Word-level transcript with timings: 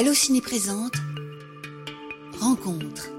Allociné 0.00 0.40
présente 0.40 0.94
Rencontre. 2.40 3.10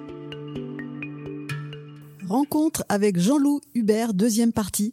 Rencontre 2.27 2.83
avec 2.89 3.19
Jean-Loup 3.19 3.61
Hubert, 3.75 4.15
deuxième 4.15 4.51
partie. 4.51 4.91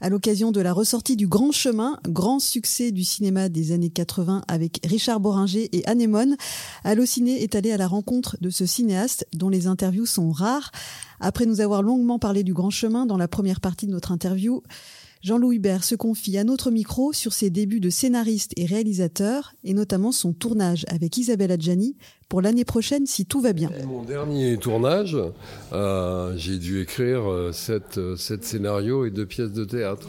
À 0.00 0.08
l'occasion 0.08 0.50
de 0.50 0.60
la 0.60 0.72
ressortie 0.72 1.14
du 1.14 1.28
Grand 1.28 1.52
Chemin, 1.52 2.00
grand 2.02 2.40
succès 2.40 2.90
du 2.90 3.04
cinéma 3.04 3.48
des 3.48 3.70
années 3.70 3.88
80 3.88 4.42
avec 4.48 4.80
Richard 4.84 5.20
Boringer 5.20 5.68
et 5.70 5.86
Anémone, 5.86 6.36
Allociné 6.82 7.40
est 7.40 7.54
allé 7.54 7.70
à 7.70 7.76
la 7.76 7.86
rencontre 7.86 8.36
de 8.40 8.50
ce 8.50 8.66
cinéaste 8.66 9.24
dont 9.32 9.48
les 9.48 9.68
interviews 9.68 10.06
sont 10.06 10.32
rares. 10.32 10.72
Après 11.20 11.46
nous 11.46 11.60
avoir 11.60 11.84
longuement 11.84 12.18
parlé 12.18 12.42
du 12.42 12.52
Grand 12.52 12.70
Chemin 12.70 13.06
dans 13.06 13.16
la 13.16 13.28
première 13.28 13.60
partie 13.60 13.86
de 13.86 13.92
notre 13.92 14.10
interview, 14.10 14.64
Jean-Louis 15.20 15.56
Hubert 15.56 15.82
se 15.82 15.96
confie 15.96 16.38
à 16.38 16.44
notre 16.44 16.70
micro 16.70 17.12
sur 17.12 17.32
ses 17.32 17.50
débuts 17.50 17.80
de 17.80 17.90
scénariste 17.90 18.52
et 18.56 18.66
réalisateur, 18.66 19.52
et 19.64 19.74
notamment 19.74 20.12
son 20.12 20.32
tournage 20.32 20.86
avec 20.88 21.16
Isabelle 21.16 21.50
Adjani 21.50 21.96
pour 22.28 22.40
l'année 22.40 22.64
prochaine 22.64 23.04
si 23.04 23.26
tout 23.26 23.40
va 23.40 23.52
bien. 23.52 23.70
Mon 23.84 24.04
dernier 24.04 24.56
tournage, 24.58 25.16
euh, 25.72 26.34
j'ai 26.36 26.58
dû 26.58 26.80
écrire 26.80 27.28
euh, 27.28 27.50
sept, 27.52 27.98
euh, 27.98 28.16
sept, 28.16 28.44
scénarios 28.44 29.06
et 29.06 29.10
deux 29.10 29.26
pièces 29.26 29.52
de 29.52 29.64
théâtre. 29.64 30.08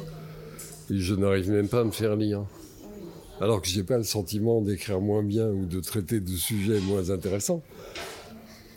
Et 0.91 0.99
je 0.99 1.15
n'arrive 1.15 1.49
même 1.49 1.70
pas 1.70 1.81
à 1.81 1.84
me 1.84 1.91
faire 1.91 2.15
lire. 2.15 2.45
Alors 3.41 3.62
que 3.62 3.67
j'ai 3.67 3.84
pas 3.84 3.98
le 3.98 4.03
sentiment 4.03 4.62
d'écrire 4.62 5.01
moins 5.01 5.23
bien 5.23 5.49
ou 5.49 5.65
de 5.65 5.79
traiter 5.79 6.20
de 6.20 6.35
sujets 6.35 6.81
moins 6.81 7.09
intéressants. 7.09 7.63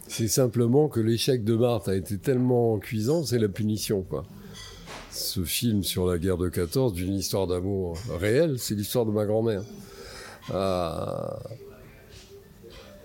C'est 0.09 0.29
simplement 0.29 0.89
que 0.89 1.01
l'échec 1.01 1.45
de 1.45 1.57
Marthe 1.57 1.89
a 1.89 1.97
été 1.97 2.17
tellement 2.17 2.79
cuisant, 2.79 3.25
c'est 3.25 3.39
la 3.39 3.49
punition, 3.49 4.03
quoi 4.03 4.25
ce 5.13 5.45
film 5.45 5.83
sur 5.83 6.07
la 6.07 6.19
guerre 6.19 6.39
de 6.39 6.49
14, 6.49 6.95
d'une 6.95 7.15
histoire 7.15 7.47
d'amour 7.47 7.99
réelle, 8.19 8.59
c'est 8.59 8.75
l'histoire 8.75 9.07
de 9.07 9.11
ma 9.11 9.25
grand-mère. 9.27 9.63
Ah. 10.53 11.39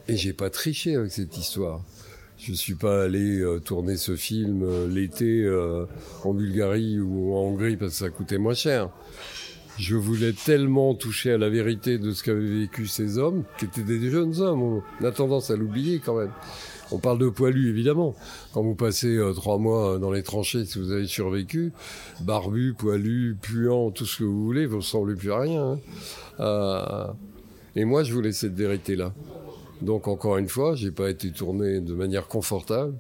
Et 0.08 0.16
j'ai 0.16 0.34
pas 0.34 0.50
triché 0.50 0.96
avec 0.96 1.12
cette 1.12 1.38
histoire. 1.38 1.82
Je 2.38 2.54
suis 2.54 2.76
pas 2.76 3.04
allé 3.04 3.40
euh, 3.40 3.60
tourner 3.60 3.98
ce 3.98 4.16
film 4.16 4.64
euh, 4.64 4.88
l'été 4.88 5.42
euh, 5.44 5.86
en 6.24 6.34
Bulgarie 6.34 7.00
ou 7.00 7.34
en 7.36 7.42
Hongrie 7.42 7.78
parce 7.78 7.94
que 7.94 7.98
ça 7.98 8.10
coûtait 8.10 8.38
moins 8.38 8.54
cher. 8.54 8.90
Je 9.78 9.96
voulais 9.96 10.34
tellement 10.34 10.96
toucher 10.96 11.34
à 11.34 11.38
la 11.38 11.50
vérité 11.50 12.00
de 12.00 12.12
ce 12.12 12.24
qu'avaient 12.24 12.62
vécu 12.62 12.88
ces 12.88 13.20
hommes, 13.20 13.44
qui 13.60 13.66
étaient 13.66 13.84
des 13.84 14.10
jeunes 14.10 14.40
hommes. 14.42 14.82
On 15.00 15.06
a 15.06 15.12
tendance 15.12 15.52
à 15.52 15.56
l'oublier 15.56 16.02
quand 16.04 16.18
même. 16.18 16.32
On 16.92 16.98
parle 16.98 17.20
de 17.20 17.30
poilus, 17.30 17.70
évidemment. 17.70 18.16
Quand 18.54 18.64
vous 18.64 18.74
passez 18.74 19.16
euh, 19.18 19.34
trois 19.34 19.60
mois 19.60 19.96
euh, 19.96 19.98
dans 20.00 20.12
les 20.12 20.24
tranchées, 20.24 20.66
si 20.66 20.80
vous 20.80 20.92
avez 20.92 21.06
survécu, 21.06 21.74
barbu, 22.22 22.74
poilu, 22.74 23.38
puant, 23.40 23.92
tout 23.92 24.06
ce 24.06 24.20
que 24.20 24.24
vous 24.24 24.46
voulez, 24.46 24.66
vous 24.66 24.78
ne 24.78 24.82
ressemblez 24.82 25.16
plus 25.16 25.32
à 25.32 25.40
rien. 25.42 25.64
Hein. 25.64 25.80
Euh, 26.40 27.08
et 27.76 27.86
moi, 27.86 28.04
je 28.04 28.14
voulais 28.14 28.32
cette 28.32 28.56
vérité-là. 28.56 29.14
Donc, 29.82 30.08
encore 30.08 30.38
une 30.38 30.48
fois, 30.48 30.76
j'ai 30.76 30.92
pas 30.92 31.10
été 31.10 31.32
tourné 31.32 31.82
de 31.82 31.94
manière 31.94 32.28
confortable. 32.28 32.96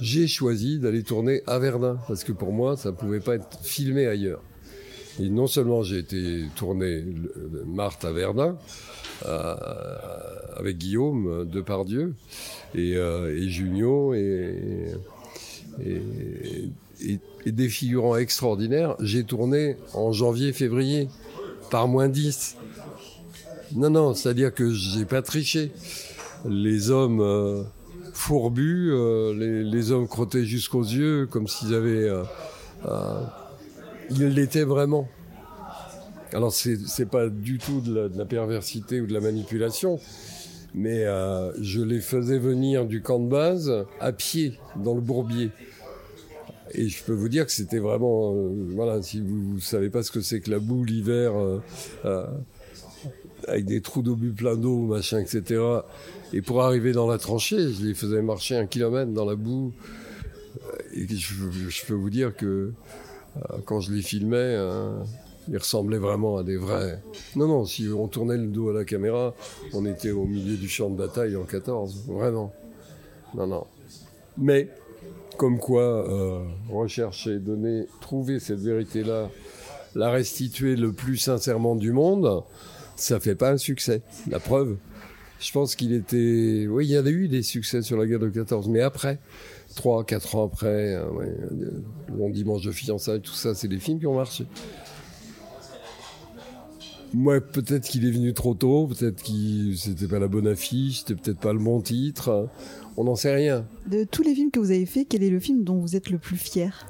J'ai 0.00 0.26
choisi 0.26 0.78
d'aller 0.78 1.02
tourner 1.04 1.42
à 1.46 1.58
Verdun, 1.58 1.98
parce 2.06 2.22
que 2.22 2.32
pour 2.32 2.52
moi, 2.52 2.76
ça 2.76 2.90
ne 2.90 2.96
pouvait 2.96 3.20
pas 3.20 3.36
être 3.36 3.48
filmé 3.62 4.06
ailleurs. 4.06 4.42
Et 5.20 5.28
non 5.28 5.46
seulement 5.46 5.82
j'ai 5.82 5.98
été 5.98 6.44
tourné 6.56 7.04
Marthe 7.66 8.04
à 8.04 8.12
Verdun, 8.12 8.56
avec 10.56 10.78
Guillaume 10.78 11.48
Depardieu, 11.48 12.14
et, 12.74 12.96
euh, 12.96 13.36
et 13.36 13.48
Junio 13.48 14.14
et, 14.14 14.92
des 17.46 17.68
figurants 17.68 18.16
extraordinaires. 18.16 18.96
J'ai 19.00 19.24
tourné 19.24 19.76
en 19.94 20.12
janvier-février 20.12 21.08
par 21.70 21.86
moins 21.86 22.08
10. 22.08 22.56
Non, 23.74 23.90
non, 23.90 24.14
c'est-à-dire 24.14 24.52
que 24.52 24.70
j'ai 24.72 25.04
pas 25.04 25.22
triché. 25.22 25.70
Les 26.48 26.90
hommes 26.90 27.20
euh, 27.20 27.62
fourbus, 28.12 28.90
euh, 28.92 29.64
les, 29.64 29.90
hommes 29.92 30.08
crottés 30.08 30.44
jusqu'aux 30.44 30.84
yeux, 30.84 31.26
comme 31.30 31.46
s'ils 31.46 31.74
avaient... 31.74 32.10
ils 34.10 34.28
l'étaient 34.28 34.64
vraiment. 34.64 35.08
Alors 36.32 36.52
c'est 36.52 37.06
pas 37.06 37.28
du 37.28 37.58
tout 37.58 37.80
de 37.80 38.10
la, 38.14 38.24
perversité 38.24 39.00
ou 39.00 39.06
de 39.06 39.14
la 39.14 39.20
manipulation, 39.20 40.00
mais 40.74 41.04
euh, 41.04 41.52
je 41.62 41.80
les 41.80 42.00
faisais 42.00 42.38
venir 42.38 42.84
du 42.84 43.00
camp 43.00 43.20
de 43.20 43.28
base 43.28 43.86
à 44.00 44.12
pied 44.12 44.58
dans 44.76 44.94
le 44.94 45.00
bourbier. 45.00 45.50
Et 46.72 46.88
je 46.88 47.02
peux 47.04 47.12
vous 47.12 47.28
dire 47.28 47.46
que 47.46 47.52
c'était 47.52 47.78
vraiment, 47.78 48.34
euh, 48.34 48.50
voilà, 48.74 49.00
si 49.00 49.20
vous, 49.20 49.54
ne 49.54 49.60
savez 49.60 49.88
pas 49.88 50.02
ce 50.02 50.10
que 50.10 50.20
c'est 50.20 50.40
que 50.40 50.50
la 50.50 50.58
boue 50.58 50.84
l'hiver, 50.84 51.32
euh, 52.04 52.26
avec 53.46 53.64
des 53.64 53.80
trous 53.80 54.02
d'obus 54.02 54.32
plein 54.32 54.56
d'eau, 54.56 54.80
machin, 54.80 55.20
etc. 55.20 55.62
Et 56.32 56.42
pour 56.42 56.62
arriver 56.62 56.90
dans 56.90 57.06
la 57.06 57.18
tranchée, 57.18 57.72
je 57.72 57.86
les 57.86 57.94
faisais 57.94 58.20
marcher 58.20 58.56
un 58.56 58.66
kilomètre 58.66 59.12
dans 59.12 59.24
la 59.24 59.36
boue. 59.36 59.72
Et 60.92 61.06
je, 61.08 61.34
je 61.68 61.86
peux 61.86 61.94
vous 61.94 62.10
dire 62.10 62.34
que 62.34 62.72
quand 63.64 63.80
je 63.80 63.92
les 63.92 64.02
filmais, 64.02 64.56
ils 65.48 65.58
ressemblaient 65.58 65.98
vraiment 65.98 66.38
à 66.38 66.42
des 66.42 66.56
vrais. 66.56 67.00
Non, 67.36 67.46
non, 67.46 67.64
si 67.64 67.88
on 67.88 68.08
tournait 68.08 68.36
le 68.36 68.48
dos 68.48 68.70
à 68.70 68.72
la 68.72 68.84
caméra, 68.84 69.34
on 69.72 69.86
était 69.86 70.10
au 70.10 70.24
milieu 70.24 70.56
du 70.56 70.68
champ 70.68 70.90
de 70.90 70.96
bataille 70.96 71.36
en 71.36 71.44
14, 71.44 72.04
vraiment. 72.08 72.52
Non, 73.34 73.46
non. 73.46 73.66
Mais, 74.38 74.68
comme 75.36 75.58
quoi, 75.58 75.82
euh, 75.82 76.44
rechercher, 76.70 77.38
donner, 77.38 77.86
trouver 78.00 78.40
cette 78.40 78.60
vérité-là, 78.60 79.30
la 79.94 80.10
restituer 80.10 80.76
le 80.76 80.92
plus 80.92 81.16
sincèrement 81.16 81.76
du 81.76 81.92
monde, 81.92 82.42
ça 82.96 83.20
fait 83.20 83.34
pas 83.34 83.50
un 83.50 83.58
succès. 83.58 84.02
La 84.28 84.40
preuve, 84.40 84.76
je 85.38 85.52
pense 85.52 85.76
qu'il 85.76 85.92
était. 85.92 86.66
Oui, 86.68 86.86
il 86.86 86.90
y 86.90 86.96
a 86.96 87.02
eu 87.02 87.28
des 87.28 87.42
succès 87.42 87.82
sur 87.82 87.96
la 87.96 88.06
guerre 88.06 88.18
de 88.18 88.28
14, 88.28 88.68
mais 88.68 88.80
après, 88.80 89.18
3, 89.76 90.04
4 90.04 90.34
ans 90.34 90.46
après, 90.46 90.94
euh, 90.94 91.04
le 91.50 91.84
long 92.16 92.30
dimanche 92.30 92.62
de 92.62 92.72
fiançailles, 92.72 93.20
tout 93.20 93.34
ça, 93.34 93.54
c'est 93.54 93.68
des 93.68 93.78
films 93.78 94.00
qui 94.00 94.06
ont 94.06 94.16
marché. 94.16 94.46
Moi, 97.14 97.40
peut-être 97.40 97.88
qu'il 97.88 98.04
est 98.06 98.10
venu 98.10 98.34
trop 98.34 98.54
tôt, 98.54 98.88
peut-être 98.88 99.22
que 99.22 99.76
c'était 99.76 100.08
pas 100.08 100.18
la 100.18 100.28
bonne 100.28 100.48
affiche, 100.48 101.00
c'était 101.00 101.14
peut-être 101.14 101.38
pas 101.38 101.52
le 101.52 101.60
bon 101.60 101.80
titre. 101.80 102.48
On 102.96 103.04
n'en 103.04 103.14
sait 103.14 103.34
rien. 103.34 103.64
De 103.86 104.04
tous 104.04 104.22
les 104.22 104.34
films 104.34 104.50
que 104.50 104.58
vous 104.58 104.70
avez 104.70 104.86
faits, 104.86 105.06
quel 105.08 105.22
est 105.22 105.30
le 105.30 105.38
film 105.40 105.62
dont 105.62 105.78
vous 105.78 105.94
êtes 105.94 106.10
le 106.10 106.18
plus 106.18 106.36
fier? 106.36 106.86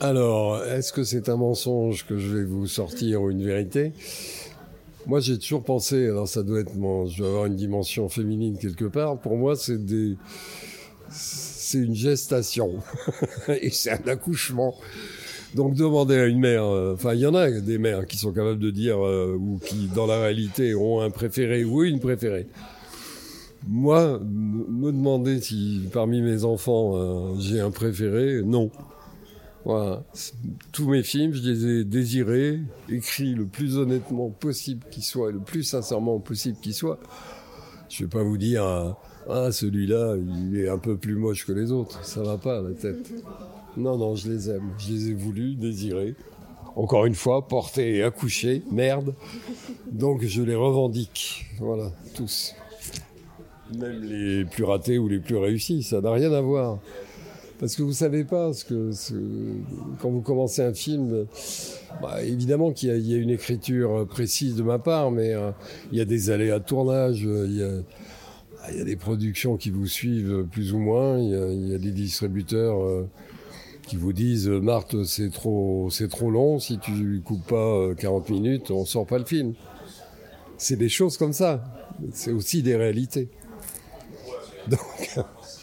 Alors, 0.00 0.64
est-ce 0.64 0.94
que 0.94 1.04
c'est 1.04 1.28
un 1.28 1.36
mensonge 1.36 2.06
que 2.06 2.16
je 2.16 2.38
vais 2.38 2.44
vous 2.44 2.66
sortir 2.66 3.20
ou 3.20 3.30
une 3.30 3.44
vérité? 3.44 3.92
Moi, 5.06 5.20
j'ai 5.20 5.38
toujours 5.38 5.64
pensé, 5.64 6.06
alors 6.06 6.28
ça 6.28 6.42
doit 6.42 6.60
être 6.60 6.74
mon, 6.74 7.06
je 7.06 7.18
dois 7.18 7.28
avoir 7.28 7.46
une 7.46 7.56
dimension 7.56 8.08
féminine 8.08 8.58
quelque 8.58 8.84
part. 8.84 9.18
Pour 9.18 9.36
moi, 9.36 9.56
c'est 9.56 9.84
des, 9.84 10.16
c'est 11.10 11.78
une 11.78 11.94
gestation 11.94 12.78
et 13.48 13.70
c'est 13.70 13.90
un 13.90 14.08
accouchement. 14.08 14.74
Donc 15.54 15.74
demander 15.74 16.16
à 16.16 16.26
une 16.26 16.38
mère, 16.38 16.64
euh, 16.64 16.94
enfin 16.94 17.14
il 17.14 17.20
y 17.20 17.26
en 17.26 17.34
a 17.34 17.50
des 17.50 17.78
mères 17.78 18.06
qui 18.06 18.16
sont 18.16 18.32
capables 18.32 18.60
de 18.60 18.70
dire 18.70 19.04
euh, 19.04 19.36
ou 19.36 19.58
qui 19.58 19.88
dans 19.94 20.06
la 20.06 20.20
réalité 20.20 20.76
ont 20.76 21.00
un 21.00 21.10
préféré 21.10 21.64
ou 21.64 21.82
une 21.82 21.98
préférée. 21.98 22.46
Moi, 23.68 24.20
me 24.22 24.92
demander 24.92 25.40
si 25.40 25.82
parmi 25.92 26.22
mes 26.22 26.44
enfants 26.44 26.92
euh, 26.94 27.34
j'ai 27.40 27.60
un 27.60 27.70
préféré, 27.70 28.42
non. 28.44 28.70
Voilà. 29.64 30.02
Tous 30.72 30.88
mes 30.88 31.02
films, 31.02 31.32
je 31.34 31.48
les 31.48 31.66
ai 31.66 31.84
désirés, 31.84 32.60
écrits 32.88 33.34
le 33.34 33.44
plus 33.44 33.76
honnêtement 33.76 34.30
possible 34.30 34.86
qu'ils 34.90 35.04
soient, 35.04 35.30
le 35.32 35.40
plus 35.40 35.62
sincèrement 35.62 36.18
possible 36.18 36.58
qu'ils 36.60 36.74
soient. 36.74 36.98
Je 37.88 38.04
vais 38.04 38.10
pas 38.10 38.22
vous 38.22 38.38
dire, 38.38 38.64
ah 39.28 39.52
celui-là, 39.52 40.16
il 40.16 40.58
est 40.58 40.68
un 40.68 40.78
peu 40.78 40.96
plus 40.96 41.14
moche 41.14 41.46
que 41.46 41.52
les 41.52 41.72
autres. 41.72 42.04
Ça 42.04 42.22
va 42.22 42.38
pas 42.38 42.62
la 42.62 42.72
tête. 42.72 43.12
Non, 43.76 43.98
non, 43.98 44.14
je 44.14 44.30
les 44.30 44.50
aime. 44.50 44.70
Je 44.78 44.92
les 44.92 45.10
ai 45.10 45.14
voulus, 45.14 45.54
désirés. 45.54 46.14
Encore 46.76 47.04
une 47.04 47.14
fois, 47.14 47.46
portés 47.46 47.96
et 47.96 48.02
accouchés. 48.02 48.62
Merde. 48.70 49.14
Donc 49.90 50.24
je 50.24 50.42
les 50.42 50.54
revendique. 50.54 51.46
Voilà, 51.58 51.90
tous. 52.14 52.54
Même 53.76 54.02
les 54.02 54.44
plus 54.44 54.64
ratés 54.64 54.98
ou 54.98 55.08
les 55.08 55.18
plus 55.18 55.36
réussis, 55.36 55.82
ça 55.82 56.00
n'a 56.00 56.12
rien 56.12 56.32
à 56.32 56.40
voir. 56.40 56.78
Parce 57.60 57.76
que 57.76 57.82
vous 57.82 57.92
savez 57.92 58.24
pas 58.24 58.52
ce 58.54 58.64
que, 58.64 58.90
quand 60.00 60.10
vous 60.10 60.22
commencez 60.22 60.62
un 60.62 60.72
film, 60.72 61.26
bah, 62.00 62.24
évidemment 62.24 62.72
qu'il 62.72 62.88
y, 62.88 63.14
a 63.14 63.18
une 63.18 63.30
écriture 63.30 64.06
précise 64.08 64.56
de 64.56 64.62
ma 64.62 64.78
part, 64.78 65.10
mais 65.10 65.34
euh, 65.34 65.50
il 65.92 65.98
y 65.98 66.00
a 66.00 66.06
des 66.06 66.30
aléas 66.30 66.58
de 66.58 66.64
tournage, 66.64 67.20
il 67.20 67.56
y 67.56 67.62
a, 67.62 68.84
des 68.84 68.96
productions 68.96 69.58
qui 69.58 69.70
vous 69.70 69.86
suivent 69.86 70.46
plus 70.50 70.72
ou 70.72 70.78
moins, 70.78 71.18
il 71.18 71.68
y 71.68 71.74
a, 71.74 71.78
des 71.78 71.92
distributeurs 71.92 72.82
euh, 72.82 73.06
qui 73.90 73.96
vous 73.96 74.12
disent 74.12 74.48
euh, 74.48 74.60
Marthe 74.60 75.02
c'est 75.02 75.30
trop 75.30 75.88
c'est 75.90 76.08
trop 76.08 76.30
long. 76.30 76.60
Si 76.60 76.78
tu 76.78 77.20
coupes 77.24 77.44
pas 77.48 77.92
40 77.96 78.30
euh, 78.30 78.32
minutes 78.32 78.70
on 78.70 78.84
sort 78.84 79.04
pas 79.04 79.18
le 79.18 79.24
film. 79.24 79.54
C'est 80.58 80.76
des 80.76 80.88
choses 80.88 81.16
comme 81.16 81.32
ça. 81.32 81.64
C'est 82.12 82.30
aussi 82.30 82.62
des 82.62 82.76
réalités. 82.76 83.28
Donc 84.68 84.80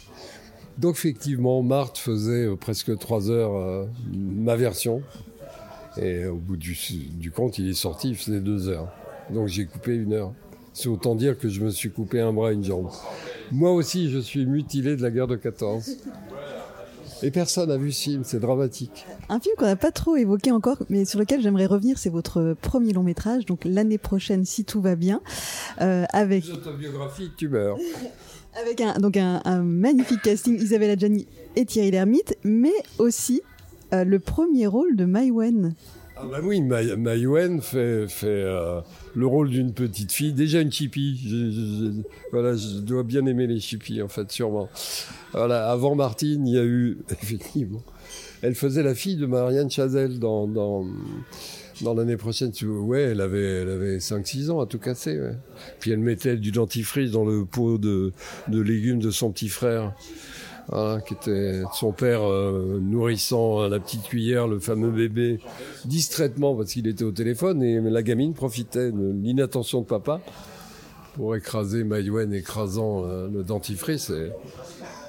donc 0.78 0.96
effectivement 0.96 1.62
Marthe 1.62 1.98
faisait 1.98 2.46
euh, 2.46 2.56
presque 2.56 2.96
3 2.96 3.30
heures 3.30 3.86
ma 4.12 4.56
version 4.56 5.02
et 6.00 6.26
au 6.26 6.36
bout 6.36 6.56
du, 6.56 6.76
du, 7.14 7.30
compte 7.30 7.58
il 7.58 7.68
est 7.68 7.74
sorti 7.74 8.10
il 8.10 8.16
faisait 8.16 8.40
2 8.40 8.68
heures 8.68 8.88
donc 9.30 9.48
j'ai 9.48 9.66
coupé 9.66 9.94
une 9.94 10.12
heure 10.12 10.32
C'est 10.72 10.88
autant 10.88 11.14
dire 11.14 11.36
que 11.36 11.48
je 11.48 11.60
me 11.60 11.70
suis 11.70 11.90
coupé 11.90 12.20
un 12.20 12.32
bras, 12.32 12.52
une 12.52 12.64
jambe. 12.64 12.88
Moi 13.50 13.72
aussi, 13.72 14.10
je 14.10 14.18
suis 14.18 14.46
mutilé 14.46 14.94
de 14.94 15.02
la 15.02 15.10
guerre 15.10 15.26
de 15.26 15.34
14. 15.34 15.96
Et 17.24 17.32
personne 17.32 17.68
n'a 17.68 17.76
vu 17.76 17.90
ce 17.90 18.02
film, 18.02 18.22
c'est 18.22 18.38
dramatique. 18.38 19.04
Un 19.28 19.40
film 19.40 19.56
qu'on 19.56 19.64
n'a 19.64 19.74
pas 19.74 19.90
trop 19.90 20.14
évoqué 20.14 20.52
encore, 20.52 20.76
mais 20.88 21.04
sur 21.04 21.18
lequel 21.18 21.42
j'aimerais 21.42 21.66
revenir, 21.66 21.98
c'est 21.98 22.10
votre 22.10 22.54
premier 22.62 22.92
long 22.92 23.02
métrage, 23.02 23.44
donc 23.44 23.64
l'année 23.64 23.98
prochaine, 23.98 24.44
si 24.44 24.64
tout 24.64 24.80
va 24.80 24.94
bien, 24.94 25.20
euh, 25.80 26.04
avec... 26.12 26.44
Autobiographie, 26.48 27.32
tu 27.36 27.48
meurs. 27.48 27.76
Avec 28.60 28.80
un, 28.80 28.94
donc 28.98 29.16
un, 29.16 29.62
magnifique 29.62 30.22
casting, 30.22 30.60
Isabelle 30.60 30.90
Adjani 30.90 31.26
et 31.56 31.64
Thierry 31.64 31.90
Lhermitte, 31.90 32.36
mais 32.44 32.72
aussi 32.98 33.42
euh, 33.92 34.04
le 34.04 34.18
premier 34.18 34.66
rôle 34.66 34.96
de 34.96 35.04
Maïwen. 35.04 35.74
Ah 36.16 36.24
bah 36.28 36.38
oui, 36.42 36.60
Maïwen 36.60 37.60
fait, 37.62 38.08
fait 38.08 38.26
euh, 38.26 38.80
le 39.14 39.26
rôle 39.26 39.50
d'une 39.50 39.72
petite 39.72 40.10
fille, 40.10 40.32
déjà 40.32 40.60
une 40.60 40.72
chippie. 40.72 41.16
Je, 41.24 42.02
voilà, 42.32 42.56
je 42.56 42.80
dois 42.80 43.04
bien 43.04 43.24
aimer 43.26 43.46
les 43.46 43.60
chippies 43.60 44.02
en 44.02 44.08
fait, 44.08 44.30
sûrement. 44.32 44.68
Voilà, 45.32 45.70
avant 45.70 45.94
Martine, 45.94 46.46
il 46.46 46.54
y 46.54 46.58
a 46.58 46.64
eu 46.64 46.98
effectivement. 47.10 47.82
Elle 48.42 48.56
faisait 48.56 48.82
la 48.82 48.94
fille 48.94 49.16
de 49.16 49.26
Marianne 49.26 49.70
Chazelle 49.70 50.18
dans, 50.18 50.48
dans, 50.48 50.86
dans 51.82 51.94
l'année 51.94 52.16
prochaine. 52.16 52.52
Ouais, 52.62 53.02
elle 53.02 53.20
avait, 53.20 53.62
elle 53.62 53.70
avait 53.70 53.98
5-6 53.98 54.50
ans 54.50 54.60
à 54.60 54.66
tout 54.66 54.78
casser. 54.78 55.18
Puis 55.80 55.90
elle 55.90 56.00
mettait 56.00 56.36
du 56.36 56.50
dentifrice 56.50 57.10
dans 57.10 57.24
le 57.24 57.44
pot 57.44 57.78
de, 57.78 58.12
de 58.48 58.60
légumes 58.60 59.00
de 59.00 59.10
son 59.10 59.30
petit 59.30 59.48
frère. 59.48 59.94
Hein, 60.70 61.00
qui 61.00 61.14
était 61.14 61.62
son 61.72 61.92
père 61.92 62.20
euh, 62.28 62.78
nourrissant 62.78 63.60
à 63.60 63.70
la 63.70 63.80
petite 63.80 64.02
cuillère 64.02 64.46
le 64.46 64.58
fameux 64.58 64.90
bébé 64.90 65.40
distraitement 65.86 66.54
parce 66.54 66.74
qu'il 66.74 66.86
était 66.86 67.04
au 67.04 67.10
téléphone 67.10 67.62
et 67.62 67.80
la 67.80 68.02
gamine 68.02 68.34
profitait 68.34 68.92
de 68.92 69.12
l'inattention 69.22 69.80
de 69.80 69.86
papa 69.86 70.20
pour 71.14 71.34
écraser 71.34 71.84
Maïwen 71.84 72.34
écrasant 72.34 73.04
euh, 73.06 73.28
le 73.32 73.44
dentifrice. 73.44 74.12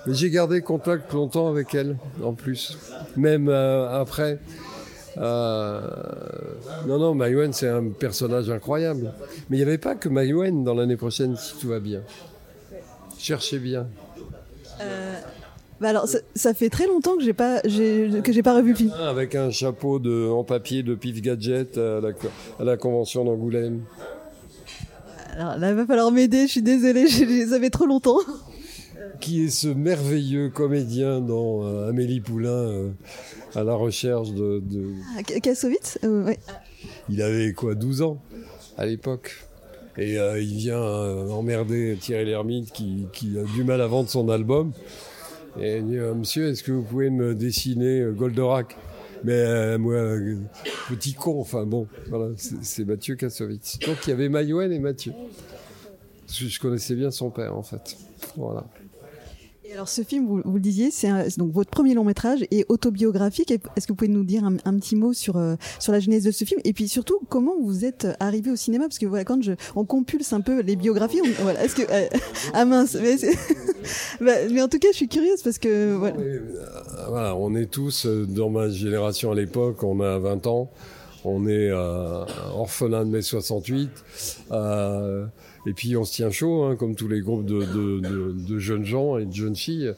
Mais 0.08 0.14
j'ai 0.14 0.30
gardé 0.30 0.62
contact 0.62 1.12
longtemps 1.12 1.50
avec 1.50 1.76
elle 1.76 1.98
en 2.24 2.34
plus, 2.34 2.78
même 3.18 3.50
euh, 3.50 4.00
après. 4.00 4.40
Non, 5.18 7.00
non, 7.00 7.16
Maïwen, 7.16 7.54
c'est 7.54 7.70
un 7.70 7.90
personnage 7.90 8.50
incroyable. 8.50 9.14
Mais 9.50 9.58
il 9.58 9.60
n'y 9.60 9.66
avait 9.66 9.78
pas 9.78 9.96
que 9.96 10.10
Maïwen 10.10 10.64
dans 10.64 10.74
l'année 10.74 10.98
prochaine, 10.98 11.36
si 11.36 11.58
tout 11.60 11.68
va 11.68 11.80
bien. 11.80 12.02
Cherchez 13.18 13.60
bien. 13.60 13.88
Bah 15.82 15.90
alors, 15.90 16.08
ça, 16.36 16.54
fait 16.54 16.70
très 16.70 16.88
longtemps 16.88 17.16
que 17.16 17.24
j'ai 17.24 17.34
pas, 17.34 17.62
que 17.62 17.70
j'ai 18.34 18.44
pas 18.44 18.54
revu 18.54 18.72
le 18.72 18.76
film. 18.76 18.92
Avec 19.00 19.34
un 19.36 19.50
chapeau 19.50 20.00
de, 20.00 20.28
en 20.30 20.44
papier 20.44 20.84
de 20.84 20.94
Pif 20.94 21.22
Gadget 21.22 21.78
à 21.78 22.02
la, 22.02 22.10
à 22.60 22.64
la 22.66 22.76
convention 22.76 23.24
d'Angoulême. 23.24 23.82
Alors 25.38 25.58
là, 25.58 25.70
il 25.70 25.76
va 25.76 25.86
falloir 25.86 26.12
m'aider, 26.12 26.48
je 26.48 26.52
suis 26.52 26.62
désolée, 26.62 27.08
ça 27.48 27.60
fait 27.60 27.70
trop 27.70 27.86
longtemps. 27.86 28.18
Qui 29.20 29.44
est 29.44 29.50
ce 29.50 29.68
merveilleux 29.68 30.50
comédien 30.50 31.20
dans 31.20 31.66
euh, 31.66 31.90
Amélie 31.90 32.22
Poulain 32.22 32.50
euh, 32.50 32.90
à 33.54 33.64
la 33.64 33.74
recherche 33.74 34.32
de. 34.32 34.62
de... 34.64 34.94
Ah, 35.18 35.24
Kassovitz 35.24 36.00
euh, 36.04 36.34
Il 37.10 37.22
avait 37.22 37.52
quoi, 37.54 37.76
12 37.76 38.02
ans 38.02 38.22
à 38.78 38.86
l'époque 38.86 39.46
et 39.98 40.14
il 40.14 40.56
vient 40.56 40.82
emmerder 40.82 41.98
Thierry 42.00 42.24
Lhermitte 42.24 42.72
qui, 42.72 43.08
qui, 43.12 43.38
a 43.38 43.44
du 43.44 43.66
mal 43.66 43.82
à 43.82 43.88
vendre 43.88 44.08
son 44.08 44.30
album. 44.30 44.72
Et 45.60 45.80
il 45.80 45.88
dit, 45.88 45.98
monsieur, 45.98 46.48
est-ce 46.48 46.64
que 46.64 46.72
vous 46.72 46.84
pouvez 46.84 47.10
me 47.10 47.36
dessiner 47.36 48.08
Goldorak? 48.16 48.78
Mais 49.26 49.78
moi, 49.78 50.16
petit 50.88 51.16
con, 51.16 51.42
enfin 51.42 51.66
bon, 51.66 51.88
voilà, 52.08 52.30
c'est 52.38 52.86
Mathieu 52.86 53.16
Kassovitz. 53.16 53.80
Donc 53.80 53.98
il 54.08 54.12
y 54.12 54.14
avait 54.14 54.30
Mayouen 54.30 54.72
et 54.72 54.80
Mathieu. 54.80 55.12
Je 56.32 56.60
connaissais 56.62 56.96
bien 56.96 57.12
son 57.12 57.30
père 57.30 57.58
en 57.58 57.64
fait. 57.64 57.98
Voilà 58.38 58.66
alors 59.74 59.90
ce 59.90 60.02
film, 60.02 60.26
vous, 60.28 60.42
le 60.54 60.60
disiez, 60.60 60.90
c'est 60.92 61.38
donc 61.38 61.52
votre 61.52 61.70
premier 61.70 61.94
long 61.94 62.04
métrage 62.04 62.46
et 62.52 62.66
autobiographique. 62.70 63.52
Est-ce 63.52 63.86
que 63.86 63.92
vous 63.92 63.96
pouvez 63.96 64.10
nous 64.10 64.24
dire 64.24 64.44
un, 64.44 64.80
petit 64.80 64.96
mot 64.96 65.14
sur 65.14 65.38
euh, 65.38 65.56
sur 65.80 65.92
la 65.92 66.00
genèse 66.00 66.24
de 66.24 66.32
ce 66.32 66.46
film? 66.46 66.60
Et 66.64 66.74
puis 66.74 66.88
surtout 66.88 67.20
comment 67.30 67.54
vous 67.62 67.86
êtes 67.86 68.08
arrivé 68.20 68.52
au 68.52 68.56
cinéma? 68.56 68.86
Parce 68.86 69.00
que 69.00 69.06
voilà 69.06 69.26
quand 69.26 69.42
je 69.42 69.54
on 69.76 69.86
compulse 69.86 70.34
un 70.34 70.42
peu 70.42 70.62
les 70.62 70.76
biographies, 70.76 71.22
voilà, 71.42 71.64
est-ce 71.64 71.76
que 71.76 71.84
euh, 71.90 72.08
ah 72.54 72.66
mince, 72.66 72.96
bah, 74.22 74.32
mais, 74.52 74.62
en 74.62 74.68
tout 74.68 74.80
cas 74.80 74.90
je 74.92 74.98
suis 74.98 75.08
curieuse 75.08 75.42
parce 75.44 75.58
que 75.58 75.94
voilà. 75.94 76.18
Euh, 76.18 76.40
voilà 77.08 77.36
on 77.36 77.56
est 77.56 77.70
tous 77.70 78.06
dans 78.06 78.50
ma 78.50 78.70
génération 78.70 79.32
à 79.32 79.36
l'époque, 79.36 79.84
on 79.84 80.00
a 80.00 80.18
20 80.18 80.48
ans, 80.48 80.72
on 81.26 81.48
est 81.48 81.72
orphelin 81.72 83.06
de 83.06 83.12
mai 83.12 83.22
68. 83.22 83.90
Et 85.70 85.74
puis 85.74 85.96
on 85.96 86.04
se 86.04 86.14
tient 86.14 86.32
chaud, 86.32 86.64
hein, 86.64 86.76
comme 86.76 86.96
tous 86.96 87.08
les 87.08 87.22
groupes 87.22 87.46
de, 87.46 88.58
jeunes 88.58 88.86
gens 88.86 89.20
et 89.20 89.26
de 89.26 89.34
jeunes 89.34 89.56
filles. 89.56 89.94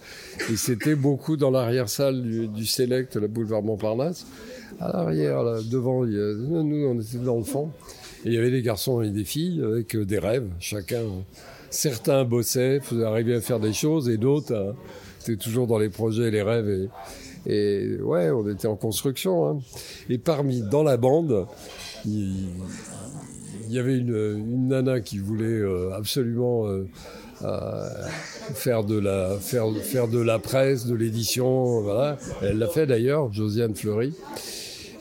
Et 0.52 0.58
c'était 0.58 0.96
beaucoup 0.96 1.38
dans 1.38 1.50
l'arrière-salle 1.50 2.22
du, 2.22 2.50
du, 2.50 2.66
Select, 2.66 3.16
la 3.16 3.28
boulevard 3.28 3.64
Montparnasse. 3.64 4.28
À 4.82 4.92
l'arrière, 4.92 5.44
là, 5.44 5.62
devant, 5.64 6.06
nous, 6.06 6.88
on 6.88 7.00
était 7.00 7.24
dans 7.24 7.38
le 7.38 7.46
fond. 7.46 7.72
Et 8.26 8.30
il 8.30 8.34
y 8.34 8.38
avait 8.38 8.52
des 8.52 8.62
garçons 8.62 9.02
et 9.02 9.12
des 9.12 9.24
filles 9.24 9.64
avec 9.64 9.96
euh, 9.96 10.04
des 10.04 10.20
rêves, 10.20 10.50
chacun. 10.60 11.04
Certains 11.70 12.26
bossaient, 12.26 12.82
faisaient 12.82 13.06
arriver 13.06 13.36
à 13.36 13.42
faire 13.42 13.62
des 13.62 13.72
choses, 13.72 14.10
et 14.10 14.18
d'autres 14.18 14.54
euh, 14.54 14.74
étaient 15.22 15.38
toujours 15.38 15.68
dans 15.68 15.80
les 15.80 15.90
projets, 15.90 16.32
les 16.32 16.42
rêves. 16.42 16.90
Et, 17.46 17.98
ouais, 18.02 18.30
on 18.30 18.48
était 18.50 18.68
en 18.68 18.76
construction. 18.76 19.48
Hein. 19.48 19.60
Et 20.10 20.18
parmi, 20.18 20.64
dans 20.64 20.84
la 20.84 20.98
bande, 20.98 21.48
il 23.72 23.76
y 23.76 23.80
avait 23.80 23.98
une, 23.98 24.68
nana 24.68 25.00
qui 25.00 25.18
voulait 25.18 25.46
euh, 25.46 25.94
absolument 25.94 26.68
euh, 26.68 26.90
euh, 27.42 27.88
faire 28.54 28.84
de 28.84 29.00
la 29.00 29.38
faire 29.40 29.72
faire 29.82 30.10
de 30.10 30.20
la 30.20 30.40
presse, 30.40 30.88
de 30.88 30.94
l'édition. 30.94 31.86
Elle 32.42 32.58
l'a 32.58 32.68
fait 32.68 32.86
d'ailleurs, 32.86 33.32
Josiane 33.32 33.74
Fleury. 33.74 34.14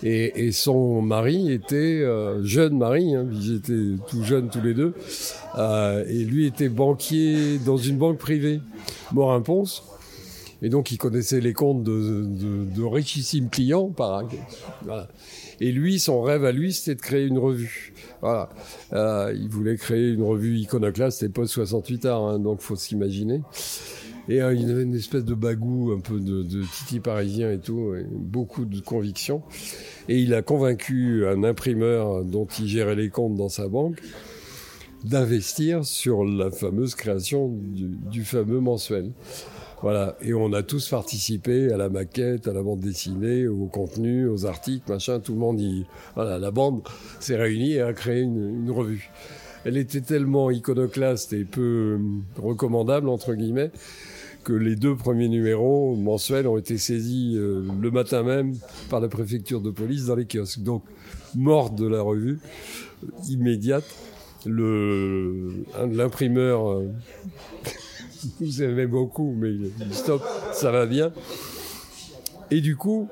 Et, 0.05 0.53
son 0.53 1.03
mari 1.03 1.53
était 1.53 2.03
jeune 2.43 2.79
mari, 2.79 3.15
hein, 3.15 3.27
ils 3.33 3.57
étaient 3.57 4.03
tout 4.09 4.23
jeunes 4.23 4.49
tous 4.49 4.63
les 4.63 4.73
deux, 4.73 4.95
et 5.59 6.25
lui 6.25 6.47
était 6.47 6.71
banquier 6.71 7.59
dans 7.59 7.77
une 7.77 7.99
banque 7.99 8.19
privée, 8.19 8.61
Morin-Ponce. 9.13 9.83
Et 10.63 10.69
donc 10.69 10.91
il 10.91 10.97
connaissait 10.97 11.41
les 11.41 11.53
comptes 11.53 11.83
de, 11.83 12.25
de, 12.25 12.83
richissimes 12.83 13.51
clients, 13.51 13.89
par 13.89 14.23
voilà. 14.85 15.09
Et 15.61 15.73
lui, 15.73 15.99
son 15.99 16.23
rêve 16.23 16.45
à 16.45 16.53
lui, 16.53 16.73
c'était 16.73 16.95
de 16.95 17.03
créer 17.03 17.27
une 17.27 17.39
revue. 17.39 17.93
Voilà. 18.23 18.49
Euh, 18.93 19.35
il 19.39 19.49
voulait 19.49 19.77
créer 19.77 20.09
une 20.09 20.23
revue 20.23 20.57
iconoclaste, 20.57 21.21
c'était 21.21 21.33
post 21.33 21.53
68 21.53 22.07
art, 22.07 22.23
hein, 22.25 22.39
donc 22.39 22.61
faut 22.61 22.77
s'imaginer. 22.77 23.43
Et 24.29 24.41
euh, 24.41 24.55
il 24.55 24.71
avait 24.71 24.85
une 24.85 24.95
espèce 24.95 25.25
de 25.25 25.35
bagou, 25.35 25.93
un 25.93 26.01
peu 26.01 26.19
de, 26.19 26.43
de 26.43 26.63
titi 26.63 27.01
parisien 27.01 27.51
et 27.51 27.59
tout, 27.59 27.95
et 27.95 28.07
beaucoup 28.11 28.65
de 28.65 28.81
conviction. 28.81 29.43
Et 30.09 30.19
il 30.19 30.33
a 30.35 30.43
convaincu 30.43 31.27
un 31.27 31.45
imprimeur 31.45 32.25
dont 32.25 32.47
il 32.59 32.67
gérait 32.67 32.95
les 32.95 33.11
comptes 33.11 33.35
dans 33.35 33.49
sa 33.49 33.69
banque 33.69 34.01
d'investir 35.05 35.85
sur 35.85 36.25
la 36.25 36.51
fameuse 36.51 36.95
création 36.95 37.49
du, 37.49 37.89
du 38.11 38.25
fameux 38.25 38.61
mensuel. 38.61 39.13
Voilà. 39.83 40.17
Et 40.21 40.35
on 40.35 40.53
a 40.53 40.63
tous 40.63 40.89
participé 40.89 41.73
à 41.73 41.77
la 41.77 41.89
maquette, 41.89 42.47
à 42.49 42.53
la 42.53 42.63
bande 42.63 42.81
dessinée, 42.81 43.49
au 43.49 43.67
contenu, 43.67 44.29
aux 44.29 44.45
articles, 44.45 44.91
machin. 44.91 45.21
Tout 45.21 45.33
le 45.33 45.39
monde 45.39 45.61
y, 45.61 45.87
voilà, 46.15 46.39
la 46.39 46.51
bande 46.51 46.83
s'est 47.19 47.37
réunie 47.37 47.73
et 47.73 47.81
a 47.81 47.93
créé 47.93 48.21
une, 48.21 48.65
une, 48.65 48.71
revue. 48.71 49.11
Elle 49.65 49.77
était 49.77 50.03
tellement 50.03 50.51
iconoclaste 50.51 51.33
et 51.33 51.45
peu 51.45 51.99
euh, 51.99 52.01
recommandable, 52.41 53.09
entre 53.09 53.35
guillemets, 53.35 53.71
que 54.45 54.53
les 54.53 54.77
deux 54.77 54.97
premiers 54.97 55.29
numéros 55.29 55.97
mensuels 55.97 56.47
ont 56.47 56.59
été 56.59 56.79
saisis 56.79 57.35
euh, 57.37 57.63
le 57.81 57.91
matin 57.91 58.23
même 58.23 58.55
par 58.91 59.01
la 59.01 59.09
préfecture 59.09 59.61
de 59.61 59.71
police 59.71 60.07
dans 60.07 60.17
les 60.17 60.27
kiosques. 60.27 60.63
Donc, 60.63 60.85
mort 61.35 61.71
de 61.71 61.87
la 61.87 62.03
revue, 62.03 62.39
euh, 63.05 63.09
immédiate. 63.29 63.85
L'imprimeur 64.47 66.81
vous 68.41 68.63
aimez 68.63 68.87
beaucoup, 68.87 69.35
mais 69.37 69.53
stop, 69.93 70.23
ça 70.53 70.71
va 70.71 70.87
bien. 70.87 71.13
Et 72.51 72.61
du 72.61 72.77
coup, 72.77 73.09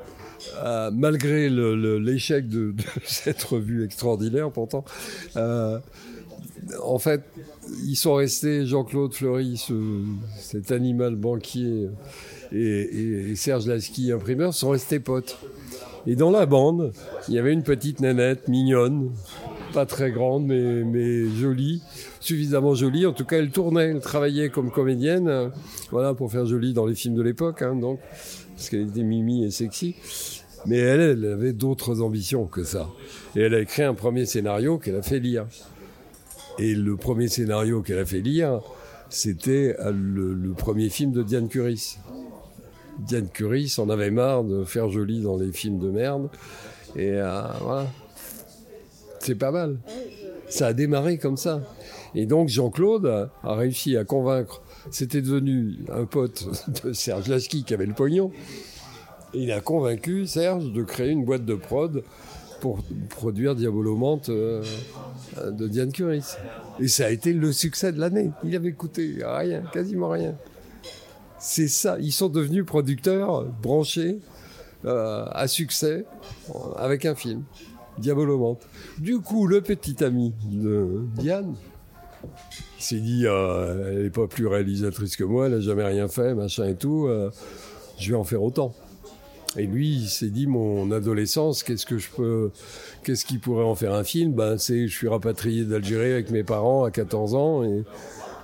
euh, 0.56 0.90
malgré 0.92 1.48
l'échec 1.48 2.48
de, 2.48 2.74
cette 3.04 3.42
revue 3.42 3.84
extraordinaire, 3.84 4.50
pourtant, 4.50 4.84
euh, 5.36 5.78
en 6.82 6.98
fait, 6.98 7.22
ils 7.84 7.96
sont 7.96 8.14
restés, 8.14 8.66
Jean-Claude 8.66 9.14
Fleury, 9.14 9.62
cet 10.38 10.72
animal 10.72 11.16
banquier, 11.16 11.88
et 12.52 13.34
Serge 13.36 13.66
Lasky, 13.66 14.10
imprimeur, 14.12 14.54
sont 14.54 14.70
restés 14.70 15.00
potes. 15.00 15.38
Et 16.06 16.16
dans 16.16 16.30
la 16.30 16.46
bande, 16.46 16.92
il 17.28 17.34
y 17.34 17.38
avait 17.38 17.52
une 17.52 17.62
petite 17.62 18.00
nanette 18.00 18.48
mignonne, 18.48 19.10
pas 19.72 19.86
très 19.86 20.10
grande, 20.10 20.46
mais, 20.46 21.28
jolie, 21.28 21.82
suffisamment 22.20 22.74
jolie. 22.74 23.06
En 23.06 23.12
tout 23.12 23.24
cas, 23.24 23.38
elle 23.38 23.50
tournait, 23.50 23.90
elle 23.90 24.00
travaillait 24.00 24.48
comme 24.48 24.70
comédienne, 24.70 25.28
euh, 25.28 25.48
voilà, 25.90 26.14
pour 26.14 26.30
faire 26.30 26.46
jolie 26.46 26.72
dans 26.72 26.86
les 26.86 26.94
films 26.94 27.14
de 27.14 27.22
l'époque, 27.22 27.62
hein, 27.62 27.74
donc, 27.74 28.00
parce 28.54 28.68
qu'elle 28.68 28.88
était 28.88 29.02
mimi 29.02 29.44
et 29.44 29.50
sexy. 29.50 29.96
Mais 30.66 30.78
elle, 30.78 31.00
elle 31.00 31.24
avait 31.24 31.52
d'autres 31.52 32.02
ambitions 32.02 32.46
que 32.46 32.64
ça. 32.64 32.88
Et 33.36 33.40
elle 33.40 33.54
a 33.54 33.60
écrit 33.60 33.82
un 33.82 33.94
premier 33.94 34.26
scénario 34.26 34.78
qu'elle 34.78 34.96
a 34.96 35.02
fait 35.02 35.20
lire. 35.20 35.46
Et 36.58 36.74
le 36.74 36.96
premier 36.96 37.28
scénario 37.28 37.82
qu'elle 37.82 37.98
a 37.98 38.04
fait 38.04 38.20
lire, 38.20 38.60
c'était 39.08 39.76
le, 39.92 40.52
premier 40.54 40.88
film 40.88 41.12
de 41.12 41.22
Diane 41.22 41.48
Curis. 41.48 41.98
Diane 42.98 43.28
Curis 43.28 43.76
en 43.78 43.88
avait 43.88 44.10
marre 44.10 44.42
de 44.42 44.64
faire 44.64 44.88
joli 44.88 45.22
dans 45.22 45.36
les 45.36 45.52
films 45.52 45.78
de 45.78 45.90
merde. 45.90 46.28
Et 46.96 47.12
voilà. 47.60 47.86
C'est 49.28 49.34
pas 49.34 49.50
mal. 49.50 49.76
Ça 50.48 50.68
a 50.68 50.72
démarré 50.72 51.18
comme 51.18 51.36
ça. 51.36 51.60
Et 52.14 52.24
donc 52.24 52.48
Jean-Claude 52.48 53.28
a 53.42 53.54
réussi 53.54 53.94
à 53.98 54.04
convaincre. 54.04 54.62
C'était 54.90 55.20
devenu 55.20 55.80
un 55.92 56.06
pote 56.06 56.46
de 56.82 56.94
Serge 56.94 57.28
Lasky 57.28 57.62
qui 57.62 57.74
avait 57.74 57.84
le 57.84 57.92
pognon. 57.92 58.32
Et 59.34 59.42
il 59.42 59.52
a 59.52 59.60
convaincu 59.60 60.26
Serge 60.26 60.72
de 60.72 60.82
créer 60.82 61.10
une 61.10 61.26
boîte 61.26 61.44
de 61.44 61.56
prod 61.56 62.02
pour 62.62 62.78
produire 63.10 63.54
Diabolomante 63.54 64.30
euh, 64.30 64.64
de 65.50 65.68
Diane 65.68 65.92
Curis. 65.92 66.24
Et 66.80 66.88
ça 66.88 67.04
a 67.04 67.10
été 67.10 67.34
le 67.34 67.52
succès 67.52 67.92
de 67.92 68.00
l'année. 68.00 68.30
Il 68.44 68.56
avait 68.56 68.72
coûté 68.72 69.18
rien, 69.22 69.60
quasiment 69.74 70.08
rien. 70.08 70.36
C'est 71.38 71.68
ça. 71.68 71.98
Ils 72.00 72.12
sont 72.12 72.30
devenus 72.30 72.64
producteurs 72.64 73.44
branchés 73.44 74.20
euh, 74.86 75.26
à 75.32 75.48
succès 75.48 76.06
avec 76.78 77.04
un 77.04 77.14
film, 77.14 77.42
Diabolomante. 77.98 78.66
Du 78.98 79.20
coup, 79.20 79.46
le 79.46 79.60
petit 79.60 80.02
ami 80.02 80.34
de 80.44 81.04
Diane 81.16 81.54
s'est 82.78 83.00
dit 83.00 83.26
euh, 83.26 83.92
elle 83.92 84.02
n'est 84.04 84.10
pas 84.10 84.26
plus 84.26 84.46
réalisatrice 84.46 85.16
que 85.16 85.24
moi, 85.24 85.46
elle 85.46 85.52
n'a 85.52 85.60
jamais 85.60 85.84
rien 85.84 86.08
fait, 86.08 86.34
machin 86.34 86.66
et 86.66 86.74
tout. 86.74 87.08
je 87.98 88.10
vais 88.10 88.16
en 88.16 88.24
faire 88.24 88.42
autant. 88.42 88.74
Et 89.56 89.66
lui, 89.66 89.96
il 89.96 90.08
s'est 90.08 90.28
dit, 90.28 90.46
mon 90.46 90.90
adolescence, 90.92 91.62
qu'est-ce 91.62 91.86
que 91.86 91.98
je 91.98 92.10
peux, 92.10 92.50
qu'est-ce 93.02 93.24
qui 93.24 93.38
pourrait 93.38 93.64
en 93.64 93.74
faire 93.74 93.94
un 93.94 94.04
film? 94.04 94.32
Ben, 94.32 94.58
c'est, 94.58 94.86
je 94.86 94.94
suis 94.94 95.08
rapatrié 95.08 95.64
d'Algérie 95.64 96.12
avec 96.12 96.30
mes 96.30 96.44
parents 96.44 96.84
à 96.84 96.90
14 96.90 97.34
ans 97.34 97.64
et, 97.64 97.84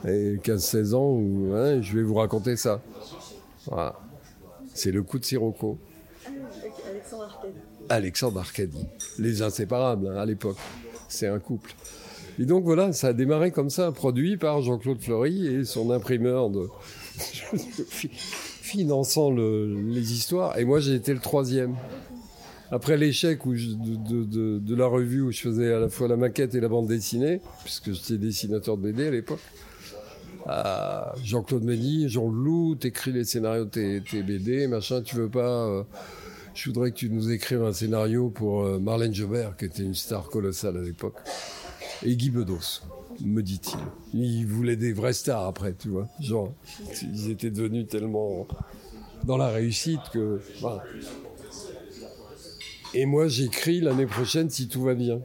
15-16 0.06 0.94
ans, 0.94 1.10
où, 1.12 1.50
je 1.80 1.96
vais 1.96 2.02
vous 2.02 2.14
raconter 2.14 2.56
ça. 2.56 2.82
Voilà. 3.66 3.98
C'est 4.74 4.90
le 4.90 5.02
coup 5.02 5.18
de 5.18 5.24
Sirocco. 5.24 5.78
Alexandre 7.88 8.40
Arcadi. 8.40 8.78
Alexandre 8.78 8.86
Arcadi. 8.86 8.86
Les 9.18 9.42
inséparables, 9.42 10.08
hein, 10.08 10.16
à 10.16 10.26
l'époque. 10.26 10.56
C'est 11.08 11.26
un 11.26 11.38
couple. 11.38 11.74
Et 12.38 12.46
donc 12.46 12.64
voilà, 12.64 12.92
ça 12.92 13.08
a 13.08 13.12
démarré 13.12 13.52
comme 13.52 13.70
ça, 13.70 13.92
produit 13.92 14.36
par 14.36 14.60
Jean-Claude 14.60 15.00
Fleury 15.00 15.46
et 15.46 15.64
son 15.64 15.90
imprimeur 15.90 16.50
de 16.50 16.68
finançant 18.60 19.30
les 19.30 20.12
histoires. 20.12 20.58
Et 20.58 20.64
moi, 20.64 20.80
j'ai 20.80 20.94
été 20.94 21.14
le 21.14 21.20
troisième. 21.20 21.76
Après 22.72 22.96
l'échec 22.96 23.46
de, 23.46 24.74
la 24.74 24.86
revue 24.86 25.20
où 25.20 25.30
je 25.30 25.40
faisais 25.40 25.72
à 25.72 25.78
la 25.78 25.88
fois 25.88 26.08
la 26.08 26.16
maquette 26.16 26.56
et 26.56 26.60
la 26.60 26.68
bande 26.68 26.88
dessinée, 26.88 27.40
puisque 27.62 27.92
j'étais 27.92 28.18
dessinateur 28.18 28.76
de 28.76 28.82
BD 28.82 29.06
à 29.06 29.10
l'époque, 29.12 29.38
Jean-Claude 31.22 31.62
m'a 31.62 31.76
dit 31.76 32.08
Jean-Loup, 32.08 32.74
t'écris 32.74 33.12
les 33.12 33.24
scénarios 33.24 33.66
de 33.66 34.00
tes, 34.00 34.22
BD, 34.22 34.66
machin, 34.66 35.02
tu 35.02 35.14
veux 35.14 35.28
pas. 35.28 35.68
Euh, 35.68 35.82
je 36.54 36.70
voudrais 36.70 36.90
que 36.92 36.96
tu 36.96 37.10
nous 37.10 37.30
écrives 37.30 37.62
un 37.62 37.72
scénario 37.72 38.30
pour 38.30 38.64
euh, 38.64 38.78
Marlène 38.78 39.14
Jobert, 39.14 39.56
qui 39.56 39.64
était 39.66 39.82
une 39.82 39.94
star 39.94 40.28
colossale 40.28 40.76
à 40.76 40.82
l'époque, 40.82 41.16
et 42.04 42.16
Guy 42.16 42.30
Bedos 42.30 42.82
me 43.20 43.42
dit-il. 43.42 43.78
Il 44.12 44.46
voulait 44.46 44.76
des 44.76 44.92
vrais 44.92 45.12
stars 45.12 45.46
après, 45.46 45.74
tu 45.74 45.88
vois. 45.88 46.08
Genre, 46.20 46.52
ils 47.02 47.30
étaient 47.30 47.50
devenus 47.50 47.86
tellement 47.86 48.46
dans 49.24 49.36
la 49.36 49.48
réussite 49.48 50.00
que. 50.12 50.40
Et 52.94 53.06
moi, 53.06 53.28
j'écris 53.28 53.80
l'année 53.80 54.06
prochaine 54.06 54.50
si 54.50 54.68
tout 54.68 54.82
va 54.82 54.94
bien. 54.94 55.20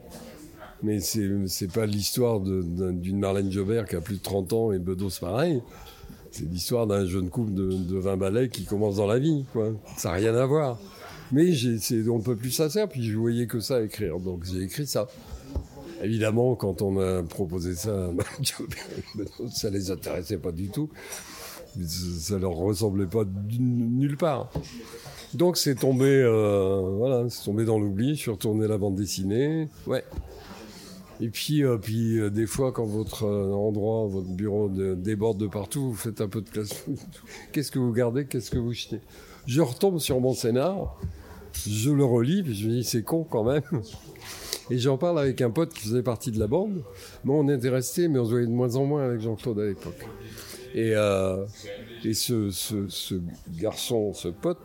Mais 0.82 1.00
c'est 1.00 1.72
pas 1.72 1.84
l'histoire 1.84 2.40
d'une 2.40 3.18
Marlène 3.18 3.52
Jobert 3.52 3.86
qui 3.86 3.96
a 3.96 4.00
plus 4.00 4.16
de 4.16 4.22
30 4.22 4.52
ans 4.54 4.72
et 4.72 4.78
Bedos 4.78 5.10
pareil. 5.20 5.62
C'est 6.30 6.48
l'histoire 6.48 6.86
d'un 6.86 7.04
jeune 7.06 7.28
couple 7.28 7.52
de, 7.52 7.72
de 7.72 7.98
20 7.98 8.16
balais 8.16 8.48
qui 8.48 8.64
commence 8.64 8.96
dans 8.96 9.06
la 9.06 9.18
vie, 9.18 9.44
quoi. 9.52 9.72
Ça 9.96 10.10
n'a 10.10 10.14
rien 10.14 10.34
à 10.34 10.46
voir. 10.46 10.78
Mais 11.32 11.54
c'est, 11.54 12.08
on 12.08 12.18
ne 12.18 12.22
peut 12.22 12.36
plus 12.36 12.50
sincère, 12.50 12.88
puis 12.88 13.04
je 13.04 13.16
voyais 13.16 13.46
que 13.46 13.60
ça 13.60 13.76
à 13.76 13.82
écrire. 13.82 14.18
Donc 14.18 14.44
j'ai 14.44 14.62
écrit 14.62 14.86
ça. 14.86 15.06
Évidemment, 16.02 16.56
quand 16.56 16.82
on 16.82 16.92
m'a 16.92 17.22
proposé 17.22 17.74
ça, 17.74 18.10
ça 19.52 19.70
les 19.70 19.90
intéressait 19.90 20.38
pas 20.38 20.52
du 20.52 20.68
tout. 20.68 20.88
Ça 21.86 22.38
leur 22.38 22.52
ressemblait 22.52 23.06
pas 23.06 23.24
nulle 23.58 24.16
part. 24.16 24.50
Donc 25.34 25.56
c'est 25.56 25.76
tombé, 25.76 26.06
euh, 26.08 26.80
voilà, 26.96 27.28
tombé 27.44 27.64
dans 27.64 27.78
l'oubli. 27.78 28.16
Je 28.16 28.20
suis 28.20 28.30
retourné 28.30 28.64
à 28.64 28.68
la 28.68 28.78
bande 28.78 28.96
dessinée. 28.96 29.68
Ouais. 29.86 30.04
Et 31.20 31.28
puis, 31.28 31.62
euh, 31.62 31.76
puis 31.76 32.18
euh, 32.18 32.30
des 32.30 32.46
fois, 32.46 32.72
quand 32.72 32.86
votre 32.86 33.26
endroit, 33.26 34.06
votre 34.06 34.28
bureau 34.28 34.68
déborde 34.68 35.38
de 35.38 35.46
partout, 35.46 35.90
vous 35.90 35.94
faites 35.94 36.20
un 36.20 36.28
peu 36.28 36.40
de 36.40 36.48
place. 36.48 36.84
Qu'est-ce 37.52 37.70
que 37.70 37.78
vous 37.78 37.92
gardez 37.92 38.24
Qu'est-ce 38.24 38.50
que 38.50 38.58
vous 38.58 38.72
jetez? 38.72 39.00
Je 39.46 39.60
retombe 39.60 39.98
sur 39.98 40.20
mon 40.20 40.32
scénar, 40.32 40.98
je 41.66 41.90
le 41.90 42.04
relis, 42.04 42.42
puis 42.42 42.54
je 42.54 42.68
me 42.68 42.72
dis 42.74 42.84
c'est 42.84 43.02
con 43.02 43.24
quand 43.28 43.44
même. 43.44 43.62
Et 44.70 44.78
j'en 44.78 44.96
parle 44.96 45.18
avec 45.18 45.40
un 45.42 45.50
pote 45.50 45.72
qui 45.72 45.82
faisait 45.88 46.02
partie 46.02 46.30
de 46.30 46.38
la 46.38 46.46
bande. 46.46 46.82
Moi, 47.24 47.36
on 47.36 47.48
était 47.48 47.70
resté, 47.70 48.06
mais 48.06 48.20
on 48.20 48.24
se 48.24 48.30
voyait 48.30 48.46
de 48.46 48.52
moins 48.52 48.76
en 48.76 48.84
moins 48.84 49.04
avec 49.04 49.20
Jean-Claude 49.20 49.58
à 49.58 49.66
l'époque. 49.66 50.06
Et, 50.74 50.92
euh, 50.94 51.44
et 52.04 52.14
ce, 52.14 52.50
ce, 52.50 53.20
garçon, 53.58 54.12
ce 54.14 54.28
pote, 54.28 54.60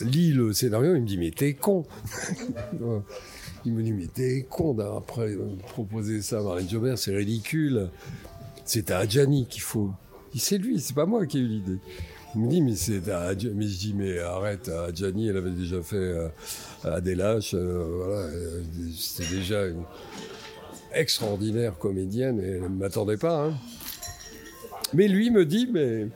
lit 0.00 0.32
le 0.32 0.54
scénario, 0.54 0.94
il 0.94 1.02
me 1.02 1.06
dit, 1.06 1.18
mais 1.18 1.30
t'es 1.30 1.52
con 1.52 1.84
Il 3.66 3.74
me 3.74 3.82
dit, 3.82 3.92
mais 3.92 4.06
t'es 4.06 4.46
con 4.48 4.72
d'avoir 4.72 5.02
proposé 5.02 6.22
ça 6.22 6.38
à 6.38 6.42
Marlène 6.42 6.68
Jobert, 6.68 6.96
c'est 6.96 7.14
ridicule. 7.14 7.90
C'est 8.64 8.90
à 8.90 8.98
Adjani 8.98 9.46
qu'il 9.46 9.62
faut. 9.62 9.90
C'est 10.34 10.58
lui, 10.58 10.80
c'est 10.80 10.94
pas 10.94 11.06
moi 11.06 11.26
qui 11.26 11.38
ai 11.38 11.40
eu 11.40 11.46
l'idée. 11.46 11.78
Il 12.36 12.42
me 12.42 12.48
dit, 12.50 12.60
mais 12.60 12.74
c'est 12.76 13.00
Mais 13.06 13.66
je 13.66 13.78
dis, 13.78 13.94
mais 13.96 14.18
arrête, 14.18 14.68
Adjani, 14.68 15.28
elle 15.28 15.38
avait 15.38 15.50
déjà 15.50 15.80
fait 15.80 15.96
euh, 15.96 16.28
euh, 16.84 17.00
voilà, 17.96 18.28
euh, 18.28 18.62
c'était 18.94 19.34
déjà 19.36 19.64
une 19.64 19.84
extraordinaire 20.92 21.78
comédienne 21.78 22.38
et 22.40 22.56
elle 22.56 22.62
ne 22.64 22.68
m'attendait 22.68 23.16
pas. 23.16 23.46
Hein. 23.46 23.54
Mais 24.92 25.08
lui 25.08 25.30
me 25.30 25.46
dit, 25.46 25.66
mais. 25.72 26.08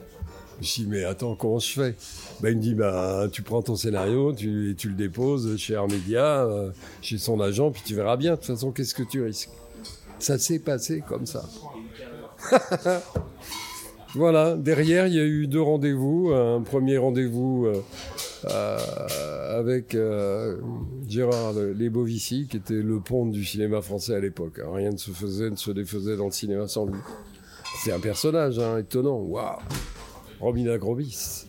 Je 0.61 0.75
dis, 0.75 0.87
mais 0.87 1.05
attends, 1.05 1.37
comment 1.37 1.59
je 1.59 1.73
fais? 1.73 1.95
Ben, 2.43 2.51
Il 2.51 2.57
me 2.59 2.63
dit, 2.63 2.75
bah, 2.75 3.27
tu 3.33 3.41
prends 3.41 3.63
ton 3.63 3.75
scénario, 3.75 4.35
tu, 4.35 4.75
tu 4.77 4.91
le 4.91 4.95
déposes 4.95 5.57
chez 5.57 5.75
Armédia, 5.75 6.47
chez 7.01 7.17
son 7.17 7.41
agent, 7.41 7.71
puis 7.71 7.81
tu 7.83 7.95
verras 7.95 8.19
bien. 8.19 8.33
De 8.33 8.37
toute 8.37 8.45
façon, 8.45 8.71
qu'est-ce 8.71 8.95
que 8.95 9.05
tu 9.05 9.23
risques? 9.23 9.49
Ça 10.19 10.39
s'est 10.39 10.59
passé 10.59 11.03
comme 11.09 11.25
ça. 11.25 11.49
Voilà, 14.15 14.57
derrière, 14.57 15.07
il 15.07 15.15
y 15.15 15.21
a 15.21 15.25
eu 15.25 15.47
deux 15.47 15.63
rendez-vous. 15.63 16.33
Un 16.33 16.63
premier 16.63 16.99
rendez-vous 16.99 17.67
euh, 17.67 17.81
euh, 18.51 19.59
avec 19.61 19.95
euh, 19.95 20.57
Gérard 21.07 21.53
Lebovici, 21.53 22.49
qui 22.51 22.57
était 22.57 22.75
le 22.75 22.99
pont 22.99 23.27
du 23.27 23.45
cinéma 23.45 23.81
français 23.83 24.17
à 24.17 24.21
l'époque. 24.21 24.59
Hein. 24.59 24.71
Rien 24.75 24.91
ne 24.91 24.97
se 24.97 25.13
faisait, 25.13 25.49
ne 25.49 25.55
se 25.55 25.71
défaisait 25.71 26.17
dans 26.17 26.25
le 26.25 26.33
cinéma 26.33 26.67
sans 26.67 26.87
lui. 26.87 26.99
C'est 27.85 27.93
un 27.93 28.01
personnage 28.01 28.59
hein, 28.59 28.79
étonnant. 28.79 29.19
Waouh 29.19 29.61
Romina 30.41 30.77
Grobis. 30.77 31.47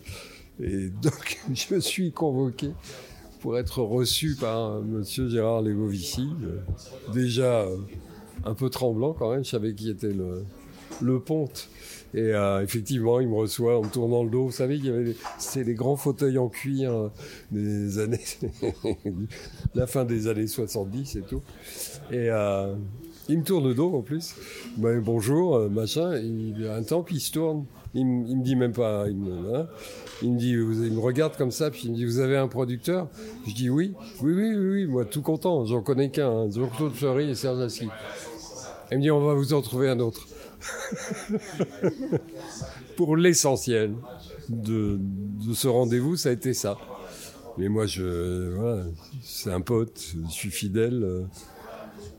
Et 0.60 0.88
donc, 0.88 1.40
je 1.52 1.80
suis 1.80 2.12
convoqué 2.12 2.70
pour 3.40 3.58
être 3.58 3.82
reçu 3.82 4.36
par 4.40 4.80
monsieur 4.82 5.28
Gérard 5.28 5.62
Lebovici. 5.62 6.28
déjà 7.12 7.66
un 8.44 8.54
peu 8.54 8.70
tremblant 8.70 9.14
quand 9.14 9.32
même, 9.32 9.44
je 9.44 9.50
savais 9.50 9.74
qui 9.74 9.90
était 9.90 10.14
le 11.00 11.20
ponte. 11.20 11.68
Et 12.14 12.34
euh, 12.34 12.62
effectivement, 12.62 13.20
il 13.20 13.28
me 13.28 13.36
reçoit 13.36 13.78
en 13.78 13.82
me 13.82 13.88
tournant 13.88 14.22
le 14.22 14.30
dos. 14.30 14.46
Vous 14.46 14.52
savez, 14.52 14.76
il 14.76 14.84
y 14.84 14.90
avait 14.90 15.16
c'est 15.38 15.64
les 15.64 15.74
grands 15.74 15.96
fauteuils 15.96 16.38
en 16.38 16.48
cuir 16.48 16.92
euh, 16.92 17.08
des 17.50 17.98
années, 17.98 18.20
la 19.74 19.86
fin 19.86 20.04
des 20.04 20.28
années 20.28 20.46
70 20.46 21.16
et 21.16 21.22
tout. 21.22 21.42
Et 22.10 22.28
euh, 22.28 22.74
il 23.28 23.38
me 23.38 23.44
tourne 23.44 23.66
le 23.66 23.74
dos 23.74 23.94
en 23.94 24.02
plus. 24.02 24.34
Ben, 24.76 25.00
bonjour, 25.00 25.70
machin. 25.70 26.16
Il, 26.16 26.68
un 26.70 26.82
temps, 26.82 27.02
puis 27.02 27.16
il 27.16 27.20
se 27.20 27.32
tourne. 27.32 27.64
Il, 27.94 28.06
me 28.06 28.42
dit 28.42 28.56
même 28.56 28.72
pas. 28.72 29.06
Il 29.08 29.16
me, 29.16 29.56
hein. 29.56 29.66
il 30.22 30.32
me 30.32 30.38
dit, 30.38 30.50
il 30.50 30.92
me 30.92 31.00
regarde 31.00 31.36
comme 31.36 31.50
ça, 31.50 31.70
puis 31.70 31.82
il 31.84 31.92
me 31.92 31.96
dit, 31.96 32.04
vous 32.04 32.20
avez 32.20 32.36
un 32.36 32.48
producteur? 32.48 33.08
Je 33.46 33.54
dis 33.54 33.70
oui, 33.70 33.94
oui, 34.22 34.32
oui, 34.34 34.56
oui, 34.56 34.86
moi 34.86 35.06
tout 35.06 35.22
content. 35.22 35.64
J'en 35.64 35.82
connais 35.82 36.10
qu'un, 36.10 36.30
hein, 36.30 36.50
Jean-Claude 36.50 36.92
Fleury 36.92 37.30
et 37.30 37.34
Serge 37.34 37.60
Assis. 37.60 37.88
Il 38.90 38.98
me 38.98 39.02
dit, 39.02 39.10
on 39.10 39.24
va 39.24 39.32
vous 39.32 39.54
en 39.54 39.62
trouver 39.62 39.88
un 39.88 40.00
autre. 40.00 40.26
Pour 42.96 43.16
l'essentiel 43.16 43.94
de, 44.48 44.98
ce 45.54 45.68
rendez-vous, 45.68 46.16
ça 46.16 46.30
a 46.30 46.32
été 46.32 46.54
ça. 46.54 46.78
Mais 47.58 47.68
moi, 47.68 47.86
je, 47.86 48.82
c'est 49.22 49.52
un 49.52 49.60
pote, 49.60 50.14
je 50.26 50.30
suis 50.30 50.50
fidèle. 50.50 51.04
Euh, 51.04 51.24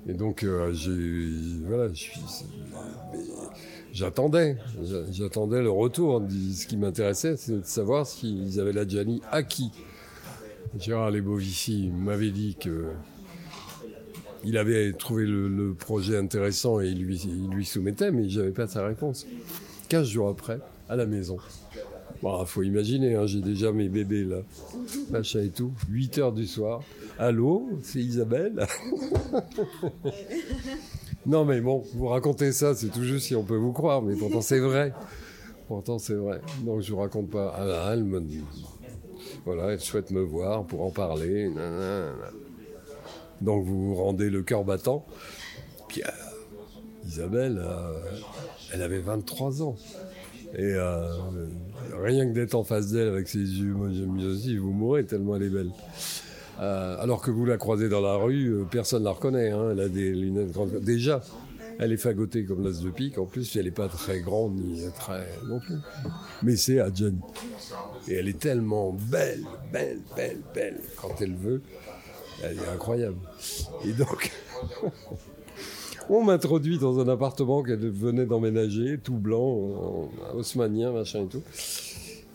et 0.07 0.13
donc, 0.13 0.43
euh, 0.43 0.73
voilà, 1.65 1.91
j'attendais, 3.91 4.57
j'attendais 5.11 5.61
le 5.61 5.69
retour. 5.69 6.21
Ce 6.29 6.67
qui 6.67 6.77
m'intéressait, 6.77 7.37
c'est 7.37 7.61
de 7.61 7.65
savoir 7.65 8.05
s'ils 8.05 8.59
avaient 8.59 8.73
la 8.73 8.87
Gianni 8.87 9.21
acquis. 9.31 9.71
Gérard 10.77 11.11
Lebovici 11.11 11.91
m'avait 11.95 12.31
dit 12.31 12.55
que 12.59 12.87
il 14.43 14.57
avait 14.57 14.93
trouvé 14.93 15.25
le, 15.25 15.73
projet 15.73 16.17
intéressant 16.17 16.81
et 16.81 16.87
il 16.87 17.03
lui, 17.03 17.65
soumettait, 17.65 18.11
mais 18.11 18.29
j'avais 18.29 18.51
pas 18.51 18.67
sa 18.67 18.85
réponse. 18.85 19.25
15 19.89 20.07
jours 20.07 20.29
après, 20.29 20.59
à 20.89 20.95
la 20.95 21.05
maison. 21.05 21.37
Bon, 22.21 22.45
faut 22.45 22.63
imaginer, 22.63 23.15
hein, 23.15 23.25
j'ai 23.25 23.41
déjà 23.41 23.71
mes 23.71 23.89
bébés 23.89 24.23
là, 24.23 24.41
machin 25.11 25.41
et 25.41 25.49
tout. 25.49 25.73
8 25.89 26.17
heures 26.19 26.31
du 26.31 26.47
soir. 26.47 26.81
Allô, 27.19 27.69
c'est 27.81 27.99
Isabelle 27.99 28.65
Non 31.25 31.45
mais 31.45 31.61
bon, 31.61 31.83
vous 31.95 32.07
racontez 32.07 32.51
ça, 32.51 32.75
c'est 32.75 32.93
juste 33.01 33.27
si 33.27 33.35
on 33.35 33.43
peut 33.43 33.55
vous 33.55 33.71
croire, 33.71 34.01
mais 34.01 34.15
pourtant 34.15 34.41
c'est 34.41 34.59
vrai. 34.59 34.93
Pourtant 35.67 35.97
c'est 35.97 36.15
vrai. 36.15 36.41
Donc 36.65 36.81
je 36.81 36.91
vous 36.91 36.99
raconte 36.99 37.29
pas. 37.29 37.53
Ah, 37.57 37.91
elle 37.93 38.03
me 38.03 38.21
voilà, 39.45 39.71
elle 39.71 39.79
souhaite 39.79 40.11
me 40.11 40.21
voir 40.21 40.65
pour 40.65 40.83
en 40.83 40.91
parler. 40.91 41.51
Donc 43.43 43.65
vous 43.65 43.89
vous 43.89 43.95
rendez 43.95 44.29
le 44.29 44.41
cœur 44.41 44.63
battant. 44.63 45.05
Puis 45.89 46.01
euh, 46.01 46.09
Isabelle, 47.05 47.61
euh, 47.61 47.99
elle 48.73 48.81
avait 48.81 48.99
23 48.99 49.61
ans. 49.61 49.75
Et 50.55 50.61
euh, 50.61 51.07
rien 52.01 52.27
que 52.27 52.33
d'être 52.33 52.55
en 52.55 52.63
face 52.63 52.91
d'elle 52.91 53.09
avec 53.09 53.27
ses 53.27 53.39
yeux, 53.39 53.75
aussi, 53.75 54.57
vous 54.57 54.71
mourrez 54.71 55.05
tellement 55.05 55.35
elle 55.35 55.43
est 55.43 55.49
belle. 55.49 55.71
alors 56.57 57.21
que 57.21 57.31
vous 57.31 57.45
la 57.45 57.57
croisez 57.57 57.89
dans 57.89 58.01
la 58.01 58.15
rue, 58.15 58.63
personne 58.71 58.99
ne 58.99 59.05
la 59.05 59.11
reconnaît. 59.11 59.49
Hein. 59.49 59.69
Elle 59.71 59.79
a 59.81 59.89
des 59.89 60.11
lunettes 60.11 60.51
grandes. 60.51 60.79
Déjà, 60.79 61.21
elle 61.79 61.91
est 61.91 61.97
fagotée 61.97 62.45
comme 62.45 62.63
l'as 62.63 62.81
de 62.81 62.89
pique. 62.91 63.17
En 63.17 63.25
plus, 63.25 63.55
elle 63.55 63.65
n'est 63.65 63.71
pas 63.71 63.89
très 63.89 64.21
grande 64.21 64.55
ni 64.55 64.83
très 64.97 65.27
non 65.47 65.59
plus. 65.59 65.77
Mais 66.43 66.55
c'est 66.55 66.79
Adjani. 66.79 67.19
Et 68.07 68.13
elle 68.13 68.27
est 68.27 68.39
tellement 68.39 68.93
belle, 68.93 69.43
belle, 69.71 69.99
belle, 70.15 70.41
belle 70.53 70.79
quand 71.01 71.19
elle 71.19 71.35
veut. 71.35 71.61
Elle 72.41 72.57
est 72.57 72.69
incroyable. 72.73 73.17
Et 73.85 73.93
donc, 73.93 74.31
on 76.09 76.23
m'introduit 76.23 76.77
dans 76.77 76.99
un 76.99 77.07
appartement 77.07 77.63
qu'elle 77.63 77.89
venait 77.89 78.25
d'emménager, 78.25 78.97
tout 79.03 79.17
blanc, 79.17 80.09
haussmanien, 80.33 80.91
machin 80.91 81.23
et 81.23 81.27
tout. 81.27 81.43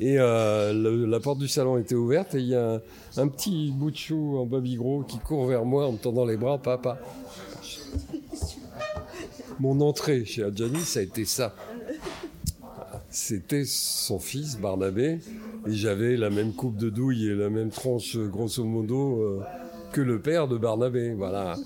Et 0.01 0.17
euh, 0.19 1.07
la 1.07 1.21
porte 1.21 1.39
du 1.39 1.49
salon 1.49 1.77
était 1.77 1.97
ouverte 1.97 2.35
et 2.35 2.39
il 2.39 2.47
y 2.47 2.55
a 2.55 2.81
un, 3.17 3.29
petit 3.29 3.73
bout 3.73 3.91
de 3.91 3.97
chou 3.97 4.39
en 4.39 4.47
baby 4.47 4.77
gros 4.77 5.03
qui 5.03 5.19
court 5.19 5.47
vers 5.47 5.65
moi 5.65 5.89
en 5.89 5.93
me 5.93 5.99
tendant 5.99 6.25
les 6.25 6.37
bras, 6.37 6.59
papa. 6.59 6.99
Mon 9.59 9.81
entrée 9.81 10.25
chez 10.25 10.45
Adjani, 10.45 10.81
ça 10.81 11.01
a 11.01 11.03
été 11.03 11.25
ça. 11.25 11.53
C'était 13.11 13.65
son 13.65 14.21
fils, 14.21 14.57
Barnabé, 14.59 15.19
et 15.67 15.73
j'avais 15.73 16.17
la 16.17 16.31
même 16.31 16.53
coupe 16.53 16.77
de 16.77 16.91
douille 16.91 17.29
et 17.29 17.35
la 17.35 17.51
même 17.51 17.71
tronche, 17.71 18.17
grosso 18.17 18.63
modo, 18.63 19.23
euh, 19.23 19.41
que 19.93 20.01
le 20.01 20.21
père 20.21 20.49
de 20.49 20.57
Barnabé. 20.57 21.13
Voilà. 21.15 21.57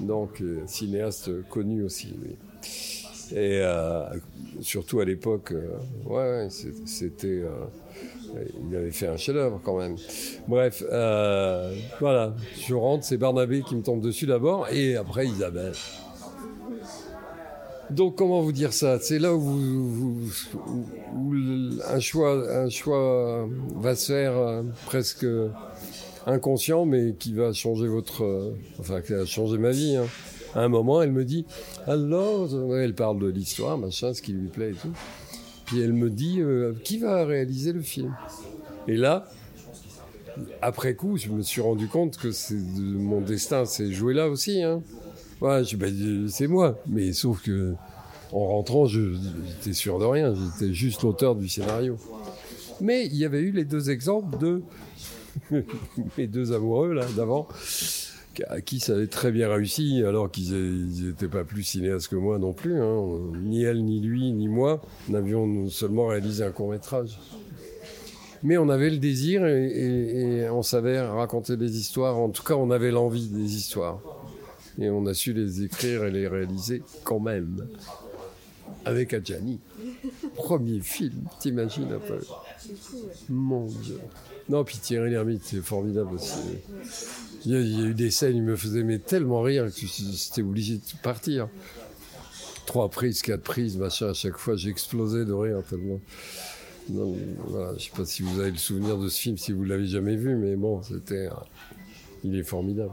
Donc, 0.00 0.40
euh, 0.40 0.62
cinéaste 0.66 1.30
connu 1.48 1.82
aussi, 1.82 2.14
Et 3.32 3.60
euh, 3.62 4.04
surtout 4.60 5.00
à 5.00 5.04
l'époque, 5.04 5.54
ouais, 6.06 6.48
c'était. 6.86 7.42
il 8.70 8.76
avait 8.76 8.90
fait 8.90 9.08
un 9.08 9.16
chef-d'œuvre 9.16 9.60
quand 9.62 9.78
même. 9.78 9.96
Bref, 10.46 10.82
voilà. 12.00 12.34
Je 12.66 12.74
rentre, 12.74 13.04
c'est 13.04 13.18
Barnabé 13.18 13.62
qui 13.62 13.76
me 13.76 13.82
tombe 13.82 14.00
dessus 14.00 14.26
d'abord, 14.26 14.68
et 14.70 14.96
après 14.96 15.26
Isabelle. 15.26 15.74
Donc 17.90 18.16
comment 18.16 18.42
vous 18.42 18.52
dire 18.52 18.72
ça? 18.72 18.98
C'est 19.00 19.18
là 19.18 19.34
où, 19.34 20.20
un, 21.88 22.00
choix, 22.00 22.32
un 22.54 22.68
choix 22.68 23.48
va 23.76 23.94
se 23.96 24.12
faire 24.12 24.36
euh, 24.36 24.62
presque 24.84 25.26
inconscient, 26.26 26.84
mais 26.84 27.14
qui 27.18 27.32
va 27.34 27.52
changer 27.52 27.86
votre, 27.86 28.24
euh, 28.24 28.56
enfin 28.78 29.00
qui 29.00 29.12
va 29.12 29.24
changer 29.24 29.58
ma 29.58 29.70
vie. 29.70 29.96
Hein. 29.96 30.06
À 30.54 30.62
un 30.62 30.68
moment, 30.68 31.02
elle 31.02 31.12
me 31.12 31.24
dit, 31.24 31.44
alors, 31.86 32.48
elle 32.74 32.94
parle 32.94 33.18
de 33.18 33.28
l'histoire, 33.28 33.76
machin, 33.78 34.14
ce 34.14 34.22
qui 34.22 34.32
lui 34.32 34.48
plaît 34.48 34.70
et 34.70 34.74
tout. 34.74 34.92
Puis 35.66 35.80
elle 35.80 35.92
me 35.92 36.08
dit, 36.08 36.40
euh, 36.40 36.72
qui 36.84 36.98
va 36.98 37.24
réaliser 37.26 37.72
le 37.72 37.82
film? 37.82 38.14
Et 38.86 38.96
là, 38.96 39.28
après 40.62 40.94
coup, 40.94 41.16
je 41.16 41.28
me 41.28 41.42
suis 41.42 41.60
rendu 41.60 41.88
compte 41.88 42.16
que 42.16 42.30
c'est 42.30 42.54
mon 42.54 43.20
destin, 43.20 43.64
c'est 43.66 43.92
jouer 43.92 44.14
là 44.14 44.28
aussi. 44.28 44.62
Hein. 44.62 44.82
Ouais, 45.40 45.62
ben, 45.76 46.28
c'est 46.28 46.46
moi. 46.46 46.78
Mais 46.86 47.12
sauf 47.12 47.42
que 47.42 47.74
en 48.32 48.46
rentrant, 48.46 48.86
j'étais 48.86 49.72
sûr 49.72 49.98
de 49.98 50.04
rien. 50.04 50.34
J'étais 50.34 50.72
juste 50.72 51.02
l'auteur 51.02 51.34
du 51.34 51.48
scénario. 51.48 51.96
Mais 52.80 53.06
il 53.06 53.16
y 53.16 53.24
avait 53.24 53.40
eu 53.40 53.50
les 53.50 53.64
deux 53.64 53.90
exemples 53.90 54.38
de 54.38 54.62
mes 56.18 56.26
deux 56.26 56.52
amoureux 56.52 56.92
là 56.92 57.06
d'avant, 57.16 57.48
à 58.48 58.60
qui 58.60 58.80
ça 58.80 58.94
avait 58.94 59.06
très 59.06 59.32
bien 59.32 59.48
réussi, 59.48 60.02
alors 60.06 60.30
qu'ils 60.30 61.06
n'étaient 61.06 61.28
pas 61.28 61.44
plus 61.44 61.62
cinéastes 61.62 62.08
que 62.08 62.16
moi 62.16 62.38
non 62.38 62.52
plus. 62.52 62.80
Hein. 62.80 63.02
Ni 63.42 63.62
elle, 63.62 63.84
ni 63.84 64.00
lui, 64.00 64.32
ni 64.32 64.48
moi 64.48 64.80
n'avions 65.08 65.68
seulement 65.68 66.06
réalisé 66.06 66.44
un 66.44 66.50
court 66.50 66.70
métrage. 66.70 67.18
Mais 68.44 68.56
on 68.56 68.68
avait 68.68 68.90
le 68.90 68.98
désir 68.98 69.44
et 69.44 70.48
on 70.48 70.62
savait 70.62 71.00
raconter 71.00 71.56
des 71.56 71.76
histoires. 71.76 72.16
En 72.18 72.28
tout 72.28 72.44
cas, 72.44 72.54
on 72.54 72.70
avait 72.70 72.92
l'envie 72.92 73.26
des 73.26 73.56
histoires 73.56 74.00
et 74.78 74.90
on 74.90 75.06
a 75.06 75.14
su 75.14 75.32
les 75.32 75.64
écrire 75.64 76.04
et 76.04 76.10
les 76.10 76.28
réaliser 76.28 76.82
quand 77.04 77.20
même. 77.20 77.66
Avec 78.88 79.14
Adjani. 79.14 79.60
Premier 80.34 80.80
film, 80.80 81.24
t'imagines 81.40 81.92
un 81.92 81.98
peu 81.98 82.18
Mon 83.28 83.66
Dieu. 83.66 84.00
Non, 84.48 84.64
puis 84.64 84.78
Thierry 84.78 85.10
Lhermitte, 85.10 85.42
c'est 85.44 85.60
formidable 85.60 86.14
aussi. 86.14 86.38
Il 87.44 87.52
y, 87.52 87.54
a, 87.54 87.60
eu 87.60 87.94
des 87.94 88.10
scènes, 88.10 88.36
il 88.36 88.42
me 88.42 88.56
faisait 88.56 88.82
mais 88.82 88.98
tellement 88.98 89.42
rire 89.42 89.66
que 89.66 89.86
c'était 89.86 90.42
obligé 90.42 90.76
de 90.76 91.02
partir. 91.02 91.48
Trois 92.66 92.88
prises, 92.88 93.22
quatre 93.22 93.42
prises, 93.42 93.76
machin, 93.76 94.08
à 94.08 94.14
chaque 94.14 94.36
fois 94.36 94.56
j'explosais 94.56 95.24
de 95.24 95.32
rire 95.32 95.62
tellement. 95.68 96.00
Non, 96.90 97.14
voilà, 97.46 97.74
je 97.76 97.84
sais 97.84 97.90
pas 97.94 98.06
si 98.06 98.22
vous 98.22 98.40
avez 98.40 98.50
le 98.50 98.56
souvenir 98.56 98.96
de 98.96 99.08
ce 99.08 99.20
film, 99.20 99.36
si 99.36 99.52
vous 99.52 99.64
l'avez 99.64 99.86
jamais 99.86 100.16
vu, 100.16 100.34
mais 100.36 100.56
bon, 100.56 100.82
c'était, 100.82 101.28
il 102.24 102.34
est 102.34 102.42
formidable. 102.42 102.92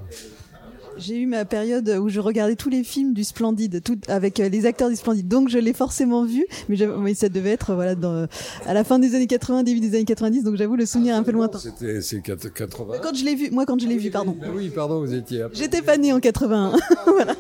J'ai 0.98 1.20
eu 1.20 1.26
ma 1.26 1.46
période 1.46 1.88
où 1.90 2.10
je 2.10 2.20
regardais 2.20 2.56
tous 2.56 2.70
les 2.70 2.84
films 2.84 3.14
du 3.14 3.24
Splendide, 3.24 3.82
tout, 3.84 4.00
avec 4.08 4.40
euh, 4.40 4.50
les 4.50 4.66
acteurs 4.66 4.90
du 4.90 4.96
Splendide. 4.96 5.28
Donc 5.28 5.50
je 5.50 5.58
l'ai 5.58 5.74
forcément 5.74 6.26
vu, 6.26 6.46
mais, 6.70 6.78
mais, 7.00 7.14
ça 7.14 7.30
devait 7.30 7.52
être 7.52 7.74
voilà 7.74 7.96
dans, 7.96 8.28
à 8.66 8.74
la 8.74 8.84
fin 8.84 9.00
des 9.00 9.16
années 9.16 9.28
80, 9.28 9.64
début 9.64 9.80
des 9.80 9.96
années 9.96 10.06
90. 10.06 10.44
Donc 10.44 10.56
j'avoue 10.56 10.76
le 10.76 10.86
souvenir 10.86 11.16
un 11.16 11.24
peu 11.24 11.32
lointain. 11.32 11.60
C'était 11.60 12.02
c'est 12.02 12.22
80. 12.22 12.96
Quand 13.02 13.16
je 13.16 13.26
l'ai 13.26 13.36
vu, 13.36 13.52
moi 13.52 13.66
quand 13.66 13.80
je 13.80 13.88
l'ai 13.88 13.98
vu, 13.98 14.10
pardon. 14.10 14.36
oui, 14.56 14.70
pardon, 14.70 15.00
vous 15.00 15.14
étiez. 15.14 15.46
J'étais 15.54 15.82
pas 15.82 15.98
né 15.98 16.14
en 16.14 16.20
81. 16.20 16.74
voilà. 17.08 17.36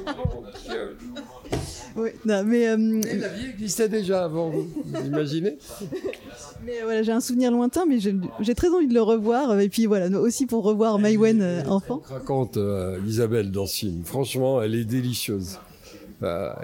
Oui, 1.95 2.09
non, 2.25 2.43
mais. 2.43 2.67
Euh, 2.67 3.01
la 3.19 3.29
vie 3.29 3.49
existait 3.53 3.87
déjà 3.87 4.25
avant 4.25 4.49
vous, 4.49 4.67
vous 4.83 5.05
imaginez? 5.05 5.57
Mais 6.65 6.81
voilà, 6.83 7.03
j'ai 7.03 7.11
un 7.11 7.21
souvenir 7.21 7.51
lointain, 7.51 7.85
mais 7.85 7.99
j'ai 7.99 8.55
très 8.55 8.69
envie 8.69 8.87
de 8.87 8.93
le 8.93 9.01
revoir. 9.01 9.59
Et 9.59 9.69
puis 9.69 9.85
voilà, 9.85 10.09
aussi 10.19 10.47
pour 10.47 10.63
revoir 10.63 10.97
Maïwen 10.97 11.41
euh, 11.41 11.63
enfant. 11.65 12.01
Raconte 12.09 12.57
euh, 12.57 12.97
Isabelle 13.05 13.51
dans 13.51 13.67
ce 13.67 13.77
film. 13.77 14.03
Franchement, 14.03 14.63
elle 14.63 14.73
est 14.73 14.85
délicieuse. 14.85 15.59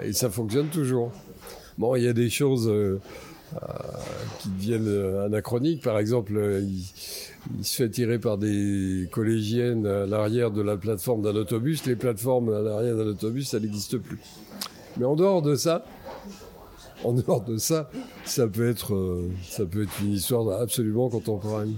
et 0.02 0.12
ça 0.12 0.28
fonctionne 0.28 0.68
toujours. 0.68 1.12
Bon, 1.78 1.94
il 1.94 2.02
y 2.02 2.08
a 2.08 2.12
des 2.12 2.30
choses 2.30 2.70
qui 4.40 4.48
deviennent 4.48 5.20
anachroniques. 5.24 5.82
Par 5.84 5.98
exemple, 6.00 6.32
il, 6.62 6.82
il, 7.58 7.64
se 7.64 7.76
fait 7.76 7.90
tirer 7.90 8.18
par 8.18 8.38
des 8.38 9.08
collégiennes 9.12 9.86
à 9.86 10.04
l'arrière 10.04 10.50
de 10.50 10.62
la 10.62 10.76
plateforme 10.76 11.22
d'un 11.22 11.36
autobus. 11.36 11.86
Les 11.86 11.96
plateformes 11.96 12.52
à 12.52 12.60
l'arrière 12.60 12.96
d'un 12.96 13.06
autobus, 13.06 13.50
ça 13.50 13.60
n'existe 13.60 13.98
plus. 13.98 14.18
Mais 14.96 15.04
en 15.04 15.16
dehors 15.16 15.42
de 15.42 15.54
ça, 15.54 15.84
en 17.04 17.12
dehors 17.12 17.42
de 17.42 17.56
ça, 17.56 17.90
ça 18.24 18.46
peut 18.46 18.68
être, 18.68 18.94
euh, 18.94 19.30
ça 19.48 19.64
peut 19.64 19.82
être 19.82 20.00
une 20.02 20.12
histoire 20.12 20.60
absolument 20.60 21.08
contemporaine. 21.08 21.74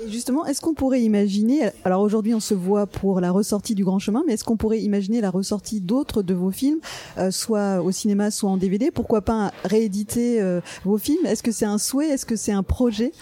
Et 0.00 0.08
justement, 0.08 0.46
est-ce 0.46 0.60
qu'on 0.60 0.74
pourrait 0.74 1.02
imaginer, 1.02 1.70
alors 1.84 2.02
aujourd'hui 2.02 2.32
on 2.32 2.40
se 2.40 2.54
voit 2.54 2.86
pour 2.86 3.20
la 3.20 3.32
ressortie 3.32 3.74
du 3.74 3.84
Grand 3.84 3.98
Chemin, 3.98 4.22
mais 4.26 4.34
est-ce 4.34 4.44
qu'on 4.44 4.56
pourrait 4.56 4.80
imaginer 4.80 5.20
la 5.20 5.30
ressortie 5.30 5.80
d'autres 5.80 6.22
de 6.22 6.34
vos 6.34 6.52
films, 6.52 6.78
euh, 7.18 7.32
soit 7.32 7.82
au 7.82 7.90
cinéma, 7.90 8.30
soit 8.30 8.48
en 8.48 8.56
DVD 8.56 8.92
Pourquoi 8.92 9.22
pas 9.22 9.52
rééditer 9.64 10.40
euh, 10.40 10.60
vos 10.84 10.98
films? 10.98 11.26
Est-ce 11.26 11.42
que 11.42 11.50
c'est 11.50 11.64
un 11.64 11.78
souhait? 11.78 12.10
Est-ce 12.10 12.26
que 12.26 12.36
c'est 12.36 12.52
un 12.52 12.62
projet? 12.62 13.12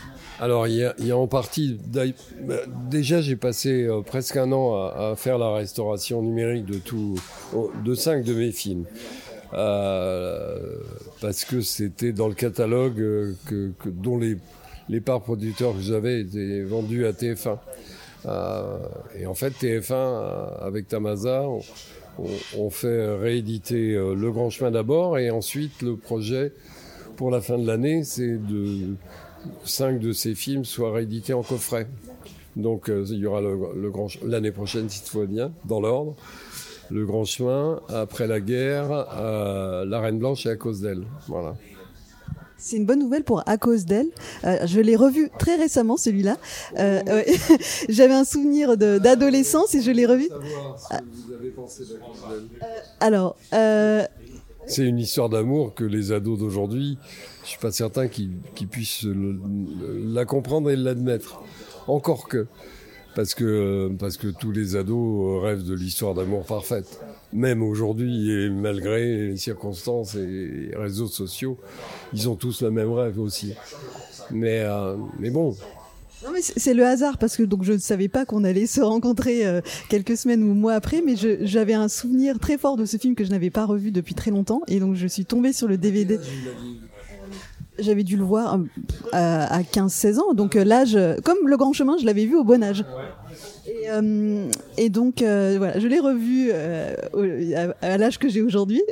Alors, 0.40 0.68
il 0.68 0.76
y, 0.98 1.10
a, 1.10 1.16
en 1.16 1.26
partie. 1.26 1.78
Bah, 1.86 2.02
déjà, 2.90 3.20
j'ai 3.20 3.36
passé 3.36 3.88
presque 4.04 4.36
un 4.36 4.52
an 4.52 4.76
à, 4.76 5.14
faire 5.16 5.38
la 5.38 5.52
restauration 5.54 6.22
numérique 6.22 6.66
de 6.66 6.78
tout, 6.78 7.18
de 7.84 7.94
cinq 7.94 8.24
de 8.24 8.34
mes 8.34 8.52
films. 8.52 8.84
Euh, 9.54 10.78
parce 11.20 11.44
que 11.44 11.60
c'était 11.60 12.12
dans 12.12 12.28
le 12.28 12.34
catalogue 12.34 13.00
euh, 13.00 13.34
que, 13.46 13.88
dont 13.88 14.18
les, 14.18 14.36
les 14.88 15.00
parts 15.00 15.22
producteurs 15.22 15.74
que 15.74 15.80
j'avais 15.80 16.20
étaient 16.20 16.62
vendus 16.62 17.06
à 17.06 17.12
TF1. 17.12 17.58
Euh, 18.26 18.78
et 19.18 19.26
en 19.26 19.34
fait, 19.34 19.50
TF1, 19.50 20.60
avec 20.60 20.88
Tamasa, 20.88 21.44
on, 22.58 22.70
fait 22.70 23.14
rééditer 23.14 23.92
Le 23.92 24.30
Grand 24.32 24.50
Chemin 24.50 24.70
d'abord, 24.70 25.18
et 25.18 25.30
ensuite 25.30 25.82
le 25.82 25.96
projet 25.96 26.52
pour 27.16 27.30
la 27.30 27.40
fin 27.40 27.58
de 27.58 27.66
l'année, 27.66 28.04
c'est 28.04 28.36
de 28.36 28.96
cinq 29.64 29.98
de 30.00 30.12
ces 30.12 30.34
films 30.34 30.64
soient 30.64 30.92
réédités 30.92 31.34
en 31.34 31.42
coffret. 31.42 31.86
Donc 32.56 32.88
il 32.88 33.16
y 33.18 33.26
aura 33.26 33.40
le, 33.40 33.56
le 33.76 33.90
grand 33.90 34.08
l'année 34.24 34.52
prochaine 34.52 34.88
si 34.88 35.04
tout 35.04 35.18
va 35.18 35.26
bien, 35.26 35.52
dans 35.66 35.80
l'ordre. 35.80 36.14
le 36.90 37.04
Grand 37.04 37.24
Chemin, 37.24 37.80
après 37.88 38.26
la 38.26 38.40
guerre, 38.40 38.88
La 39.84 40.00
Reine 40.00 40.18
Blanche 40.18 40.46
et 40.46 40.50
à 40.50 40.56
cause 40.56 40.80
d'elle. 40.80 41.02
Voilà. 41.28 41.54
C'est 42.58 42.78
une 42.78 42.86
bonne 42.86 43.00
nouvelle 43.00 43.22
pour 43.22 43.42
À 43.46 43.58
cause 43.58 43.84
d'elle. 43.84 44.08
Euh, 44.44 44.66
je 44.66 44.80
l'ai 44.80 44.96
revu 44.96 45.28
très 45.38 45.56
récemment, 45.56 45.96
celui-là. 45.96 46.36
Euh, 46.78 47.00
J'avais 47.88 48.14
un 48.14 48.24
souvenir 48.24 48.76
d'adolescence 48.78 49.74
et 49.74 49.82
je 49.82 49.90
l'ai 49.90 50.06
revu. 50.06 50.28
alors, 53.00 53.36
c'est 54.66 54.84
une 54.84 54.98
histoire 54.98 55.28
d'amour 55.28 55.74
que 55.74 55.84
les 55.84 56.12
ados 56.12 56.38
d'aujourd'hui, 56.38 56.98
je 57.44 57.50
suis 57.50 57.58
pas 57.58 57.72
certain 57.72 58.08
qu'ils 58.08 58.40
puissent 58.70 59.06
la 59.06 60.24
comprendre 60.24 60.70
et 60.70 60.76
l'admettre. 60.76 61.42
Encore 61.86 62.28
que, 62.28 62.46
parce 63.14 63.34
que 63.34 63.90
parce 63.98 64.16
que 64.16 64.28
tous 64.28 64.50
les 64.50 64.76
ados 64.76 65.42
rêvent 65.42 65.64
de 65.64 65.74
l'histoire 65.74 66.14
d'amour 66.14 66.44
parfaite. 66.44 67.00
Même 67.32 67.62
aujourd'hui 67.62 68.30
et 68.30 68.50
malgré 68.50 69.28
les 69.28 69.36
circonstances 69.36 70.14
et 70.16 70.26
les 70.26 70.76
réseaux 70.76 71.06
sociaux, 71.06 71.58
ils 72.12 72.28
ont 72.28 72.36
tous 72.36 72.62
le 72.62 72.70
même 72.70 72.92
rêve 72.92 73.18
aussi. 73.20 73.54
Mais 74.30 74.60
euh, 74.60 74.96
mais 75.18 75.30
bon, 75.30 75.56
c'est 76.42 76.74
le 76.74 76.84
hasard 76.84 77.18
parce 77.18 77.36
que 77.36 77.42
donc 77.42 77.62
je 77.62 77.72
ne 77.72 77.78
savais 77.78 78.08
pas 78.08 78.24
qu'on 78.24 78.44
allait 78.44 78.66
se 78.66 78.80
rencontrer 78.80 79.46
euh, 79.46 79.60
quelques 79.88 80.16
semaines 80.16 80.42
ou 80.42 80.54
mois 80.54 80.74
après, 80.74 81.02
mais 81.04 81.14
j'avais 81.16 81.74
un 81.74 81.88
souvenir 81.88 82.38
très 82.38 82.58
fort 82.58 82.76
de 82.76 82.84
ce 82.84 82.96
film 82.96 83.14
que 83.14 83.24
je 83.24 83.30
n'avais 83.30 83.50
pas 83.50 83.64
revu 83.64 83.90
depuis 83.90 84.14
très 84.14 84.30
longtemps 84.30 84.62
et 84.68 84.80
donc 84.80 84.94
je 84.94 85.06
suis 85.06 85.24
tombée 85.24 85.52
sur 85.52 85.68
le 85.68 85.76
DVD. 85.76 86.18
J'avais 87.78 88.04
dû 88.04 88.16
le 88.16 88.24
voir 88.24 88.54
euh, 88.54 88.60
à 89.12 89.60
15-16 89.60 90.18
ans, 90.18 90.32
donc 90.32 90.56
euh, 90.56 90.64
l'âge, 90.64 90.98
comme 91.24 91.36
Le 91.46 91.56
Grand 91.58 91.74
Chemin, 91.74 91.98
je 91.98 92.06
l'avais 92.06 92.24
vu 92.24 92.34
au 92.34 92.44
bon 92.44 92.62
âge. 92.62 92.84
Et, 93.68 93.90
euh, 93.90 94.48
et 94.76 94.90
donc, 94.90 95.22
euh, 95.22 95.54
voilà, 95.58 95.78
je 95.78 95.86
l'ai 95.88 95.98
revu 95.98 96.50
euh, 96.52 96.94
à, 97.82 97.98
l'âge 97.98 98.18
que 98.18 98.28
j'ai 98.28 98.42
aujourd'hui. 98.42 98.82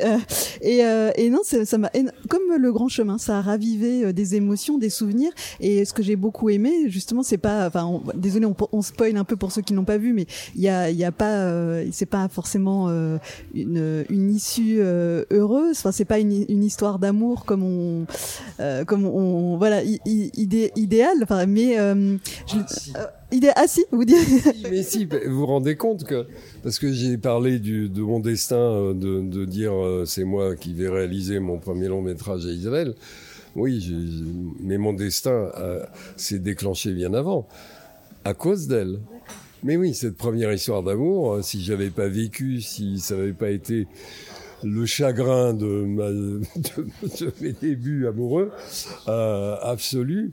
Et, 0.61 0.79
et, 1.17 1.31
non, 1.31 1.41
ça 1.45 1.79
m'a, 1.79 1.91
comme 2.29 2.43
le 2.59 2.73
grand 2.73 2.89
chemin, 2.89 3.19
ça 3.19 3.39
a 3.39 3.41
ravivé 3.41 4.13
des 4.13 4.35
émotions, 4.35 4.79
des 4.79 4.91
souvenirs. 4.91 5.33
Et 5.61 5.85
ce 5.85 5.93
que 5.93 6.03
j'ai 6.03 6.17
beaucoup 6.17 6.51
aimé, 6.51 6.89
justement, 6.89 7.23
c'est 7.23 7.39
pas, 7.39 7.67
enfin, 7.67 8.01
désolé, 8.15 8.47
on, 8.47 8.57
on, 8.73 8.83
spoil 8.83 9.17
un 9.17 9.25
peu 9.25 9.37
pour 9.37 9.53
ceux 9.53 9.63
qui 9.63 9.73
n'ont 9.75 9.85
pas 9.85 9.99
vu, 9.99 10.13
mais 10.13 10.27
il 10.55 10.63
y 10.63 10.69
a, 10.69 10.91
il 10.91 10.97
y 10.97 11.05
a 11.05 11.13
pas, 11.13 11.51
c'est 11.93 12.07
pas 12.07 12.29
forcément 12.29 12.89
une, 13.55 14.05
une 14.09 14.31
issue 14.31 14.81
heureuse. 14.81 15.79
Enfin, 15.79 15.93
c'est 15.93 16.05
pas 16.05 16.19
une, 16.19 16.45
une 16.49 16.65
histoire 16.65 16.99
d'amour 16.99 17.45
comme 17.45 17.63
on, 17.63 18.07
comme 18.87 19.05
on, 19.05 19.57
voilà, 19.57 19.83
idé, 19.85 20.73
idéal. 20.77 21.17
Enfin, 21.23 21.47
mais 21.47 21.77
je, 22.47 22.57
il 23.35 23.45
est 23.45 23.59
assis, 23.59 23.85
vous 23.91 24.05
dites 24.05 24.17
Mais 24.71 24.83
si, 24.83 25.07
vous 25.07 25.39
vous 25.39 25.47
rendez 25.47 25.77
compte 25.77 26.05
que 26.05 26.27
parce 26.63 26.79
que 26.79 26.93
j'ai 26.93 27.19
parlé 27.19 27.59
de 27.59 28.03
mon 28.03 28.21
destin, 28.21 28.57
euh, 28.57 28.95
de, 28.95 29.21
de 29.21 29.45
dire 29.45 29.75
euh, 29.75 30.05
c'est 30.07 30.25
moi 30.25 30.57
qui 30.57 30.73
vais 30.73 30.89
réaliser 30.89 31.41
mon 31.41 31.59
premier 31.59 31.89
long 31.89 32.03
métrage 32.03 32.47
à 32.47 32.51
Isabelle. 32.51 32.95
Oui, 33.57 33.95
mais 34.61 34.79
mon 34.79 34.93
destin 34.93 35.53
s'est 36.17 36.41
déclenché 36.41 36.93
bien 36.93 37.15
avant, 37.15 37.47
à 38.25 38.35
cause 38.35 38.67
d'elle. 38.67 38.99
Mais 39.65 39.79
oui, 39.79 39.95
cette 39.95 40.19
première 40.19 40.53
histoire 40.53 40.83
d'amour, 40.83 41.33
euh, 41.33 41.43
si 41.43 41.65
j'avais 41.65 41.89
pas 41.89 42.07
vécu, 42.07 42.61
si 42.61 42.99
ça 43.01 43.17
n'avait 43.17 43.33
pas 43.33 43.49
été 43.49 43.87
le 44.65 44.87
chagrin 44.87 45.55
de, 45.55 45.67
ma, 45.67 46.11
de, 46.11 47.33
mes 47.41 47.53
débuts 47.53 48.07
amoureux 48.07 48.51
euh, 49.09 49.57
absolus, 49.61 50.33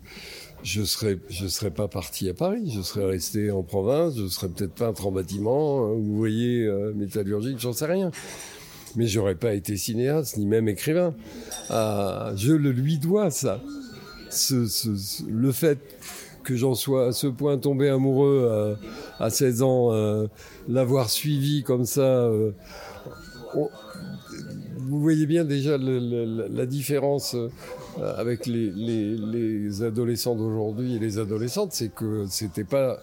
je 0.63 0.83
serais 0.83 1.17
je 1.29 1.47
serais 1.47 1.71
pas 1.71 1.87
parti 1.87 2.29
à 2.29 2.33
Paris, 2.33 2.71
je 2.75 2.81
serais 2.81 3.05
resté 3.05 3.51
en 3.51 3.63
province, 3.63 4.15
je 4.17 4.27
serais 4.27 4.49
peut-être 4.49 4.73
peintre 4.73 5.07
en 5.07 5.11
bâtiment, 5.11 5.93
vous 5.93 6.15
voyez, 6.15 6.65
euh, 6.65 6.93
métallurgique, 6.93 7.59
j'en 7.59 7.73
sais 7.73 7.85
rien. 7.85 8.11
Mais 8.95 9.07
j'aurais 9.07 9.35
pas 9.35 9.53
été 9.53 9.77
cinéaste 9.77 10.37
ni 10.37 10.45
même 10.45 10.67
écrivain. 10.67 11.13
Ah, 11.69 12.33
je 12.35 12.51
le 12.51 12.71
lui 12.71 12.97
dois 12.97 13.31
ça. 13.31 13.61
Ce, 14.29 14.67
ce, 14.67 14.89
le 15.29 15.51
fait 15.53 15.79
que 16.43 16.55
j'en 16.55 16.75
sois 16.75 17.07
à 17.07 17.11
ce 17.11 17.27
point 17.27 17.57
tombé 17.57 17.89
amoureux 17.89 18.47
euh, 18.49 18.75
à 19.19 19.29
16 19.29 19.61
ans, 19.61 19.93
euh, 19.93 20.27
l'avoir 20.67 21.09
suivi 21.09 21.63
comme 21.63 21.85
ça. 21.85 22.01
Euh, 22.01 22.51
vous 24.91 24.99
voyez 24.99 25.25
bien 25.25 25.45
déjà 25.45 25.77
la 25.77 26.65
différence 26.65 27.36
euh, 27.36 27.49
avec 28.17 28.45
les 28.45 29.84
adolescents 29.84 30.36
d'aujourd'hui 30.36 30.97
et 30.97 30.99
les 30.99 31.17
adolescentes, 31.17 31.71
c'est 31.73 31.93
que 31.93 32.25
c'était 32.27 32.65
pas 32.65 32.99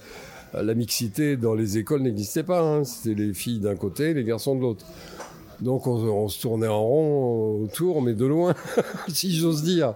la 0.55 0.74
mixité 0.74 1.37
dans 1.37 1.55
les 1.55 1.79
écoles 1.79 2.03
n'existait 2.03 2.42
pas. 2.42 2.61
Hein. 2.61 2.85
C'était 2.85 3.14
les 3.20 3.35
filles 3.35 3.61
d'un 3.61 3.77
côté, 3.77 4.14
les 4.14 4.24
garçons 4.24 4.55
de 4.55 4.61
l'autre. 4.61 4.87
Donc 5.61 5.87
on, 5.87 5.96
on, 5.96 6.29
se 6.29 6.40
tournait 6.40 6.68
en 6.68 6.83
rond 6.83 7.62
autour, 7.64 8.01
mais 8.01 8.14
de 8.14 8.27
loin, 8.27 8.55
si 9.09 9.35
j'ose 9.35 9.62
dire. 9.62 9.94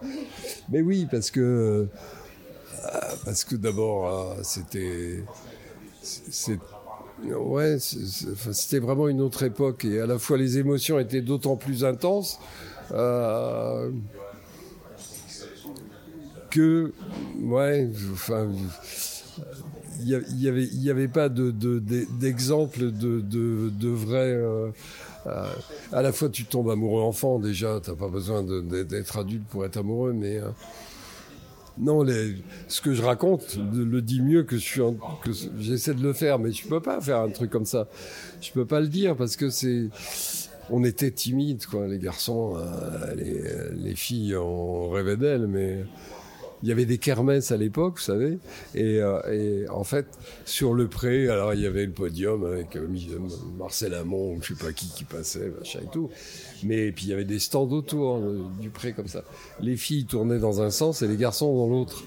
Mais 0.71 0.83
oui, 0.83 1.07
parce 1.11 1.31
que 1.31 1.41
euh, 1.41 1.87
parce 3.25 3.45
que 3.45 3.55
d'abord 3.55 4.09
euh, 4.09 4.41
c'était 4.43 5.23
ouais, 7.25 7.79
c'était 7.79 8.79
vraiment 8.79 9.09
une 9.09 9.21
autre 9.21 9.43
époque 9.43 9.85
et 9.85 10.01
à 10.01 10.07
la 10.07 10.19
fois 10.19 10.37
les 10.37 10.59
émotions 10.59 10.99
étaient 10.99 11.21
d'autant 11.23 11.57
plus 11.57 11.85
intenses. 11.85 12.39
Euh, 12.93 13.91
que, 16.51 16.93
ouais, 17.41 17.89
enfin, 18.13 18.49
il 20.01 20.09
y, 20.09 20.49
avait, 20.49 20.65
il 20.65 20.83
y 20.83 20.91
avait 20.91 21.09
pas 21.09 21.29
de, 21.29 21.51
d'exemple 22.21 22.91
de, 22.91 23.21
de, 23.21 23.71
de, 23.71 23.89
vrai. 23.89 24.33
Euh, 24.33 24.69
euh, 25.27 25.53
à 25.93 26.03
la 26.03 26.13
fois, 26.13 26.29
tu 26.29 26.45
tombes 26.45 26.71
amoureux 26.71 27.03
enfant 27.03 27.39
déjà, 27.39 27.81
t'as 27.83 27.95
pas 27.95 28.09
besoin 28.09 28.43
d'être 28.43 29.19
adulte 29.19 29.47
pour 29.49 29.65
être 29.65 29.79
amoureux, 29.79 30.13
mais 30.13 30.39
euh, 30.39 30.49
non, 31.79 32.03
les, 32.03 32.37
ce 32.69 32.81
que 32.81 32.93
je 32.95 33.03
raconte 33.03 33.59
le 33.73 34.03
dit 34.03 34.21
mieux 34.21 34.43
que 34.43 34.57
j'essaie 34.59 35.95
de 35.95 36.03
le 36.03 36.13
faire, 36.13 36.39
mais 36.39 36.53
je 36.53 36.67
peux 36.67 36.81
pas 36.81 37.01
faire 37.01 37.21
un 37.21 37.31
truc 37.31 37.51
comme 37.51 37.67
ça. 37.67 37.89
Je 38.41 38.53
peux 38.53 38.67
pas 38.67 38.81
le 38.81 38.89
dire 38.89 39.17
parce 39.17 39.37
que 39.37 39.51
c'est 39.51 39.89
on 40.71 40.85
était 40.85 41.11
timides, 41.11 41.67
quoi. 41.67 41.87
Les 41.89 41.99
garçons, 41.99 42.57
les, 43.17 43.43
les, 43.75 43.95
filles, 43.95 44.37
on 44.37 44.91
rêvait 44.91 45.17
d'elles, 45.17 45.47
mais 45.47 45.85
il 46.63 46.69
y 46.69 46.73
avait 46.73 46.85
des 46.85 46.99
kermesses 46.99 47.51
à 47.51 47.57
l'époque, 47.57 47.95
vous 47.97 48.05
savez, 48.05 48.39
et, 48.75 49.01
euh, 49.01 49.21
et, 49.31 49.69
en 49.69 49.85
fait, 49.85 50.07
sur 50.45 50.75
le 50.75 50.89
pré, 50.89 51.29
alors 51.29 51.55
il 51.55 51.61
y 51.61 51.67
avait 51.67 51.87
le 51.87 51.93
podium 51.93 52.45
avec 52.45 52.77
euh, 52.77 52.87
Marcel 53.59 53.95
Amont, 53.95 54.39
je 54.41 54.55
sais 54.55 54.65
pas 54.65 54.73
qui 54.73 54.89
qui 54.89 55.05
passait, 55.05 55.53
machin 55.59 55.81
et 55.83 55.91
tout, 55.91 56.11
mais 56.63 56.93
puis 56.93 57.07
il 57.07 57.11
y 57.11 57.13
avait 57.13 57.25
des 57.25 57.39
stands 57.39 57.69
autour 57.71 58.17
euh, 58.17 58.45
du 58.61 58.71
pré 58.71 58.93
comme 58.93 59.09
ça. 59.09 59.25
Les 59.61 59.77
filles 59.77 60.07
tournaient 60.07 60.39
dans 60.39 60.63
un 60.63 60.71
sens 60.71 61.03
et 61.03 61.09
les 61.09 61.17
garçons 61.17 61.55
dans 61.57 61.69
l'autre. 61.69 62.05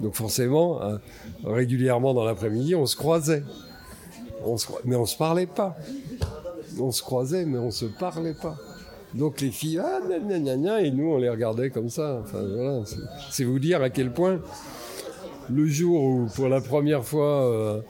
Donc 0.00 0.14
forcément, 0.14 0.82
hein, 0.82 1.00
régulièrement 1.44 2.14
dans 2.14 2.24
l'après-midi, 2.24 2.74
on 2.74 2.86
se 2.86 2.96
croisait. 2.96 3.44
Mais 4.84 4.96
on 4.96 5.06
se 5.06 5.16
parlait 5.16 5.46
pas. 5.46 5.76
On 6.78 6.90
se 6.90 7.00
croisait, 7.02 7.46
mais 7.46 7.58
on 7.58 7.70
se 7.70 7.86
parlait 7.86 8.34
pas. 8.34 8.58
Donc 9.14 9.40
les 9.40 9.50
filles, 9.50 9.80
ah, 9.82 10.00
gna, 10.06 10.38
gna, 10.38 10.56
gna, 10.56 10.82
et 10.82 10.90
nous, 10.90 11.08
on 11.08 11.18
les 11.18 11.30
regardait 11.30 11.70
comme 11.70 11.88
ça. 11.88 12.20
Enfin, 12.22 12.42
voilà, 12.42 12.82
c'est 13.30 13.44
vous 13.44 13.58
dire 13.58 13.80
à 13.80 13.90
quel 13.90 14.12
point 14.12 14.40
le 15.50 15.66
jour 15.66 16.02
où, 16.02 16.26
pour 16.34 16.48
la 16.48 16.60
première 16.60 17.04
fois, 17.04 17.44
euh, 17.44 17.80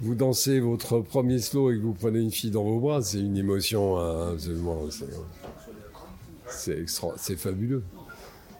vous 0.00 0.14
dansez 0.14 0.58
votre 0.60 1.00
premier 1.00 1.38
slow 1.38 1.70
et 1.70 1.76
que 1.76 1.82
vous 1.82 1.92
prenez 1.92 2.20
une 2.20 2.30
fille 2.30 2.50
dans 2.50 2.64
vos 2.64 2.80
bras, 2.80 3.02
c'est 3.02 3.20
une 3.20 3.36
émotion 3.36 3.98
euh, 3.98 4.32
absolument. 4.32 4.80
C'est 6.48 6.80
extra, 6.80 7.08
c'est 7.16 7.36
fabuleux. 7.36 7.84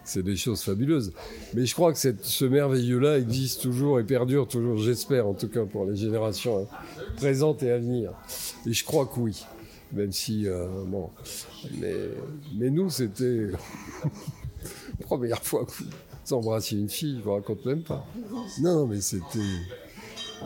C'est 0.04 0.22
des 0.22 0.36
choses 0.36 0.62
fabuleuses. 0.62 1.12
Mais 1.54 1.64
je 1.64 1.74
crois 1.74 1.92
que 1.92 1.98
ce 1.98 2.44
merveilleux-là 2.44 3.18
existe 3.18 3.62
toujours 3.62 4.00
et 4.00 4.04
perdure 4.04 4.48
toujours, 4.48 4.76
j'espère 4.78 5.26
en 5.26 5.34
tout 5.34 5.48
cas 5.48 5.64
pour 5.64 5.84
les 5.84 5.96
générations 5.96 6.62
hein, 6.62 6.76
présentes 7.16 7.62
et 7.62 7.70
à 7.70 7.78
venir. 7.78 8.12
Et 8.66 8.72
je 8.72 8.84
crois 8.84 9.06
que 9.06 9.20
oui 9.20 9.44
même 9.92 10.12
si 10.12 10.46
euh, 10.46 10.66
bon, 10.86 11.10
mais 11.78 11.94
mais 12.56 12.70
nous 12.70 12.90
c'était 12.90 13.48
première 15.00 15.42
fois 15.42 15.64
que 15.64 15.72
vous 15.72 16.32
embrassiez 16.32 16.78
une 16.78 16.88
fille, 16.88 17.16
je 17.18 17.24
vous 17.24 17.34
raconte 17.34 17.64
même 17.66 17.82
pas. 17.82 18.06
Non, 18.60 18.86
mais 18.86 19.00
c'était 19.00 19.38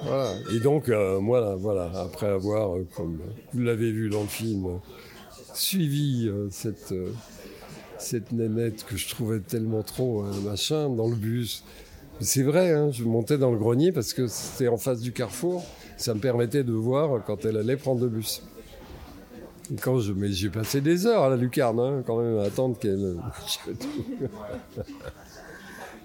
voilà. 0.04 0.32
Et 0.54 0.60
donc 0.60 0.88
euh, 0.88 1.20
moi 1.20 1.56
voilà, 1.56 1.90
après 2.00 2.26
avoir 2.26 2.76
euh, 2.76 2.86
comme 2.94 3.18
vous 3.52 3.60
l'avez 3.60 3.92
vu 3.92 4.10
dans 4.10 4.22
le 4.22 4.28
film 4.28 4.80
suivi 5.54 6.28
euh, 6.28 6.48
cette 6.50 6.94
cette 7.98 8.32
nénette 8.32 8.84
que 8.84 8.96
je 8.96 9.08
trouvais 9.08 9.40
tellement 9.40 9.82
trop 9.82 10.22
machin 10.44 10.90
dans 10.90 11.08
le 11.08 11.16
bus. 11.16 11.64
C'est 12.20 12.42
vrai, 12.42 12.72
hein, 12.72 12.90
je 12.92 13.04
montais 13.04 13.36
dans 13.36 13.50
le 13.50 13.58
grenier 13.58 13.92
parce 13.92 14.12
que 14.14 14.26
c'était 14.26 14.68
en 14.68 14.76
face 14.76 15.00
du 15.00 15.12
carrefour. 15.12 15.64
Ça 15.96 16.14
me 16.14 16.20
permettait 16.20 16.64
de 16.64 16.72
voir 16.72 17.24
quand 17.24 17.44
elle 17.44 17.56
allait 17.56 17.76
prendre 17.76 18.02
le 18.02 18.08
bus. 18.08 18.42
Quand 19.80 19.98
je, 19.98 20.12
mais 20.12 20.30
j'ai 20.32 20.48
passé 20.48 20.80
des 20.80 21.06
heures 21.06 21.24
à 21.24 21.30
la 21.30 21.36
lucarne, 21.36 21.80
hein, 21.80 22.02
quand 22.06 22.20
même, 22.20 22.38
à 22.38 22.42
attendre 22.42 22.78
qu'elle. 22.78 23.16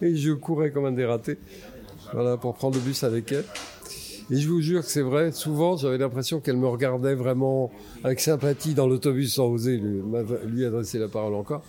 Et 0.02 0.16
je 0.16 0.32
courais 0.32 0.72
comme 0.72 0.86
un 0.86 0.92
dératé, 0.92 1.38
voilà, 2.12 2.38
pour 2.38 2.56
prendre 2.56 2.76
le 2.76 2.82
bus 2.82 3.04
avec 3.04 3.32
elle. 3.32 3.46
Et 4.32 4.38
je 4.38 4.48
vous 4.48 4.62
jure 4.62 4.82
que 4.82 4.90
c'est 4.90 5.02
vrai, 5.02 5.32
souvent 5.32 5.76
j'avais 5.76 5.98
l'impression 5.98 6.40
qu'elle 6.40 6.56
me 6.56 6.68
regardait 6.68 7.16
vraiment 7.16 7.70
avec 8.04 8.20
sympathie 8.22 8.74
dans 8.74 8.88
l'autobus 8.88 9.34
sans 9.34 9.48
oser 9.48 9.78
lui, 9.78 10.02
lui, 10.46 10.66
adresser 10.66 11.00
la 11.00 11.10
parole 11.10 11.36
encore. 11.36 11.64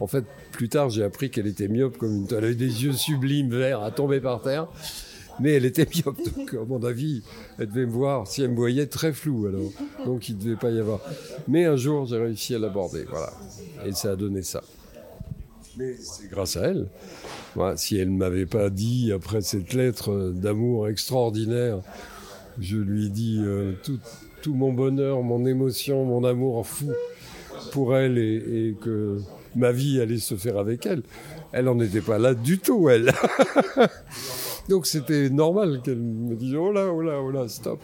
En 0.00 0.06
fait, 0.06 0.24
plus 0.52 0.68
tard, 0.68 0.90
j'ai 0.90 1.04
appris 1.04 1.30
qu'elle 1.30 1.46
était 1.46 1.68
myope 1.68 1.96
comme 1.96 2.14
une... 2.14 2.26
Elle 2.30 2.44
avait 2.44 2.54
des 2.54 2.84
yeux 2.84 2.92
sublimes 2.92 3.50
verts 3.50 3.82
à 3.82 3.90
tomber 3.90 4.20
par 4.20 4.42
terre. 4.42 4.68
Mais 5.40 5.52
elle 5.52 5.64
était 5.64 5.86
myope, 5.86 6.18
donc 6.36 6.54
à 6.54 6.64
mon 6.64 6.82
avis, 6.84 7.22
elle 7.58 7.68
devait 7.68 7.86
me 7.86 7.92
voir, 7.92 8.26
si 8.26 8.42
elle 8.42 8.50
me 8.50 8.56
voyait, 8.56 8.86
très 8.86 9.12
flou 9.12 9.46
alors. 9.46 9.70
Donc 10.04 10.28
il 10.28 10.36
ne 10.36 10.42
devait 10.42 10.56
pas 10.56 10.70
y 10.70 10.78
avoir. 10.78 11.00
Mais 11.46 11.64
un 11.64 11.76
jour, 11.76 12.06
j'ai 12.06 12.18
réussi 12.18 12.54
à 12.54 12.58
l'aborder, 12.58 13.04
voilà. 13.08 13.32
Et 13.86 13.92
ça 13.92 14.12
a 14.12 14.16
donné 14.16 14.42
ça. 14.42 14.62
Mais 15.76 15.94
c'est 16.00 16.28
grâce 16.28 16.56
à 16.56 16.66
elle. 16.66 16.88
si 17.76 17.96
elle 17.96 18.12
ne 18.12 18.18
m'avait 18.18 18.46
pas 18.46 18.68
dit, 18.68 19.12
après 19.12 19.42
cette 19.42 19.74
lettre 19.74 20.32
d'amour 20.34 20.88
extraordinaire, 20.88 21.78
je 22.60 22.76
lui 22.76 23.06
ai 23.06 23.08
dit 23.08 23.38
euh, 23.40 23.74
tout, 23.84 24.54
mon 24.54 24.72
bonheur, 24.72 25.22
mon 25.22 25.46
émotion, 25.46 26.04
mon 26.04 26.24
amour 26.24 26.66
fou 26.66 26.90
pour 27.72 27.96
elle 27.96 28.18
et, 28.18 28.74
que 28.80 29.20
ma 29.54 29.72
vie 29.72 30.00
allait 30.00 30.18
se 30.18 30.34
faire 30.34 30.58
avec 30.58 30.86
elle. 30.86 31.02
Elle 31.52 31.66
n'en 31.66 31.78
était 31.80 32.00
pas 32.00 32.18
là 32.18 32.34
du 32.34 32.58
tout, 32.58 32.88
elle. 32.88 33.12
Donc 34.68 34.86
c'était 34.86 35.30
normal 35.30 35.80
qu'elle 35.82 36.00
me 36.00 36.34
dise 36.36 36.54
oh 36.54 36.72
là, 36.72 36.92
oh 36.92 37.00
là, 37.00 37.20
oh 37.20 37.30
là, 37.30 37.48
stop. 37.48 37.80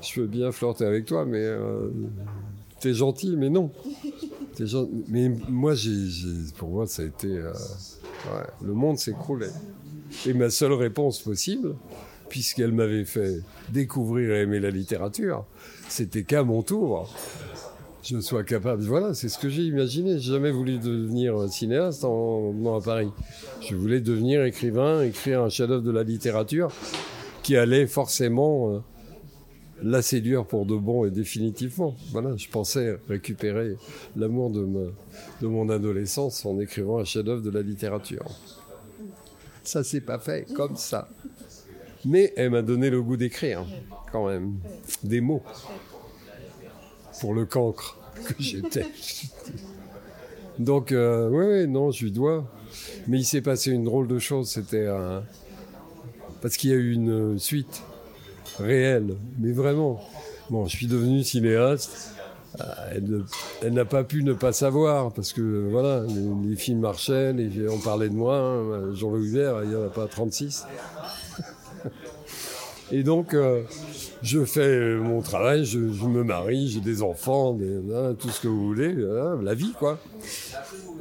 Je 0.00 0.20
veux 0.20 0.26
bien 0.26 0.52
flirter 0.52 0.84
avec 0.84 1.04
toi, 1.04 1.24
mais 1.24 1.42
euh, 1.42 1.88
t'es 2.80 2.94
gentil, 2.94 3.36
mais 3.36 3.50
non. 3.50 3.70
Mais 5.08 5.30
moi, 5.48 5.74
pour 6.56 6.68
moi, 6.70 6.86
ça 6.86 7.02
a 7.02 7.06
été. 7.06 7.28
Euh, 7.28 7.52
le 8.62 8.72
monde 8.72 8.98
s'écroulait. 8.98 9.50
Et 10.26 10.34
ma 10.34 10.50
seule 10.50 10.72
réponse 10.72 11.20
possible, 11.20 11.74
puisqu'elle 12.28 12.72
m'avait 12.72 13.04
fait 13.04 13.40
découvrir 13.70 14.32
et 14.32 14.42
aimer 14.42 14.60
la 14.60 14.70
littérature, 14.70 15.44
c'était 15.88 16.24
qu'à 16.24 16.44
mon 16.44 16.62
tour, 16.62 17.12
je 18.02 18.20
sois 18.20 18.42
capable. 18.44 18.82
Voilà, 18.82 19.14
c'est 19.14 19.28
ce 19.28 19.38
que 19.38 19.48
j'ai 19.48 19.62
imaginé. 19.62 20.18
J'ai 20.18 20.32
jamais 20.32 20.50
voulu 20.50 20.78
devenir 20.78 21.48
cinéaste 21.48 22.04
en 22.04 22.50
venant 22.50 22.76
à 22.76 22.80
Paris. 22.80 23.10
Je 23.60 23.74
voulais 23.74 24.00
devenir 24.00 24.44
écrivain, 24.44 25.02
écrire 25.02 25.42
un 25.42 25.48
chef-d'œuvre 25.48 25.82
de 25.82 25.90
la 25.90 26.02
littérature 26.02 26.72
qui 27.42 27.56
allait 27.56 27.86
forcément 27.86 28.70
euh, 28.72 28.78
la 29.82 30.02
séduire 30.02 30.44
pour 30.44 30.66
de 30.66 30.76
bon 30.76 31.04
et 31.04 31.10
définitivement. 31.10 31.94
Voilà, 32.10 32.36
je 32.36 32.48
pensais 32.48 32.98
récupérer 33.08 33.76
l'amour 34.16 34.50
de, 34.50 34.66
de 35.40 35.46
mon 35.46 35.68
adolescence 35.68 36.44
en 36.44 36.58
écrivant 36.60 36.98
un 36.98 37.04
chef-d'œuvre 37.04 37.42
de 37.42 37.50
la 37.50 37.62
littérature. 37.62 38.26
Ça 39.64 39.84
s'est 39.84 40.00
pas 40.00 40.18
fait 40.18 40.46
comme 40.54 40.76
ça. 40.76 41.08
Mais 42.04 42.32
elle 42.36 42.50
m'a 42.50 42.62
donné 42.62 42.90
le 42.90 43.00
goût 43.00 43.16
d'écrire, 43.16 43.64
quand 44.10 44.26
même, 44.26 44.54
des 45.04 45.20
mots 45.20 45.42
pour 47.22 47.34
le 47.34 47.46
cancre 47.46 47.96
que 48.26 48.34
j'étais. 48.40 48.84
Donc, 50.58 50.90
euh, 50.90 51.28
oui, 51.28 51.68
non, 51.68 51.92
je 51.92 52.04
lui 52.04 52.10
dois. 52.10 52.44
Mais 53.06 53.20
il 53.20 53.24
s'est 53.24 53.42
passé 53.42 53.70
une 53.70 53.84
drôle 53.84 54.08
de 54.08 54.18
chose, 54.18 54.48
c'était 54.48 54.88
parce 56.40 56.56
qu'il 56.56 56.70
y 56.70 56.72
a 56.72 56.76
eu 56.76 56.92
une 56.92 57.38
suite 57.38 57.84
réelle, 58.58 59.14
mais 59.38 59.52
vraiment. 59.52 60.00
Bon, 60.50 60.66
je 60.66 60.76
suis 60.76 60.88
devenu 60.88 61.22
cinéaste. 61.22 62.12
Euh, 62.60 63.22
elle, 63.62 63.72
n'a 63.72 63.84
pas 63.84 64.02
pu 64.02 64.24
ne 64.24 64.32
pas 64.32 64.52
savoir 64.52 65.12
parce 65.12 65.32
que 65.32 65.68
voilà, 65.70 66.04
les, 66.44 66.56
films 66.56 66.80
marchaient, 66.80 67.32
on 67.70 67.78
parlait 67.78 68.08
de 68.08 68.14
moi. 68.14 68.36
Hein, 68.36 68.94
Jean-Louis 68.94 69.28
il 69.28 69.68
n'y 69.68 69.76
en 69.76 69.84
a 69.84 69.90
pas 69.90 70.08
36. 70.08 70.66
Et 72.90 73.04
donc, 73.04 73.32
euh, 73.32 73.62
je 74.22 74.44
fais 74.44 74.94
mon 74.96 75.20
travail, 75.20 75.64
je, 75.64 75.78
me 75.78 76.22
marie, 76.22 76.68
j'ai 76.68 76.80
des 76.80 77.02
enfants, 77.02 77.58
hein, 77.60 78.14
tout 78.18 78.30
ce 78.30 78.40
que 78.40 78.48
vous 78.48 78.66
voulez, 78.66 78.94
hein, 78.94 79.38
la 79.42 79.54
vie, 79.54 79.72
quoi. 79.78 79.98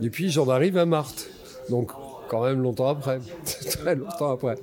Et 0.01 0.09
puis, 0.09 0.31
j'en 0.31 0.49
arrive 0.49 0.77
à 0.77 0.85
Marthe. 0.85 1.29
Donc, 1.69 1.91
quand 2.29 2.43
même 2.43 2.61
longtemps 2.61 2.89
après, 2.89 3.19
très 3.69 3.95
longtemps 3.95 4.31
après. 4.31 4.55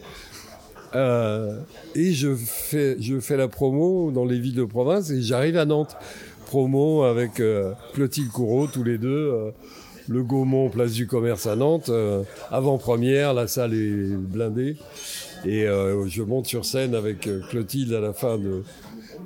Euh, 0.95 1.61
et 1.95 2.13
je 2.13 2.35
fais, 2.35 2.97
je 3.01 3.21
fais 3.21 3.37
la 3.37 3.47
promo 3.47 4.11
dans 4.11 4.25
les 4.25 4.41
villes 4.41 4.55
de 4.55 4.65
province 4.65 5.11
et 5.11 5.23
j'arrive 5.23 5.57
à 5.57 5.65
Nantes. 5.65 5.97
Promo 6.47 7.03
avec 7.03 7.41
euh, 7.41 7.73
Clotilde 7.93 8.31
Courreau, 8.31 8.67
tous 8.67 8.83
les 8.83 8.97
deux. 8.99 9.53
le 10.09 10.23
Gaumont, 10.25 10.71
place 10.71 10.93
du 10.93 11.07
commerce 11.07 11.47
à 11.47 11.57
Nantes. 11.57 11.91
Avant-première, 12.51 13.35
la 13.35 13.47
salle 13.47 13.75
est 13.75 14.17
blindée. 14.17 14.77
Et 15.45 15.67
euh, 15.67 16.07
je 16.09 16.23
monte 16.23 16.47
sur 16.47 16.65
scène 16.65 16.95
avec 16.95 17.27
euh, 17.27 17.41
Clotilde 17.51 17.93
à 17.93 18.01
la 18.01 18.13
fin 18.13 18.39
de. 18.39 18.63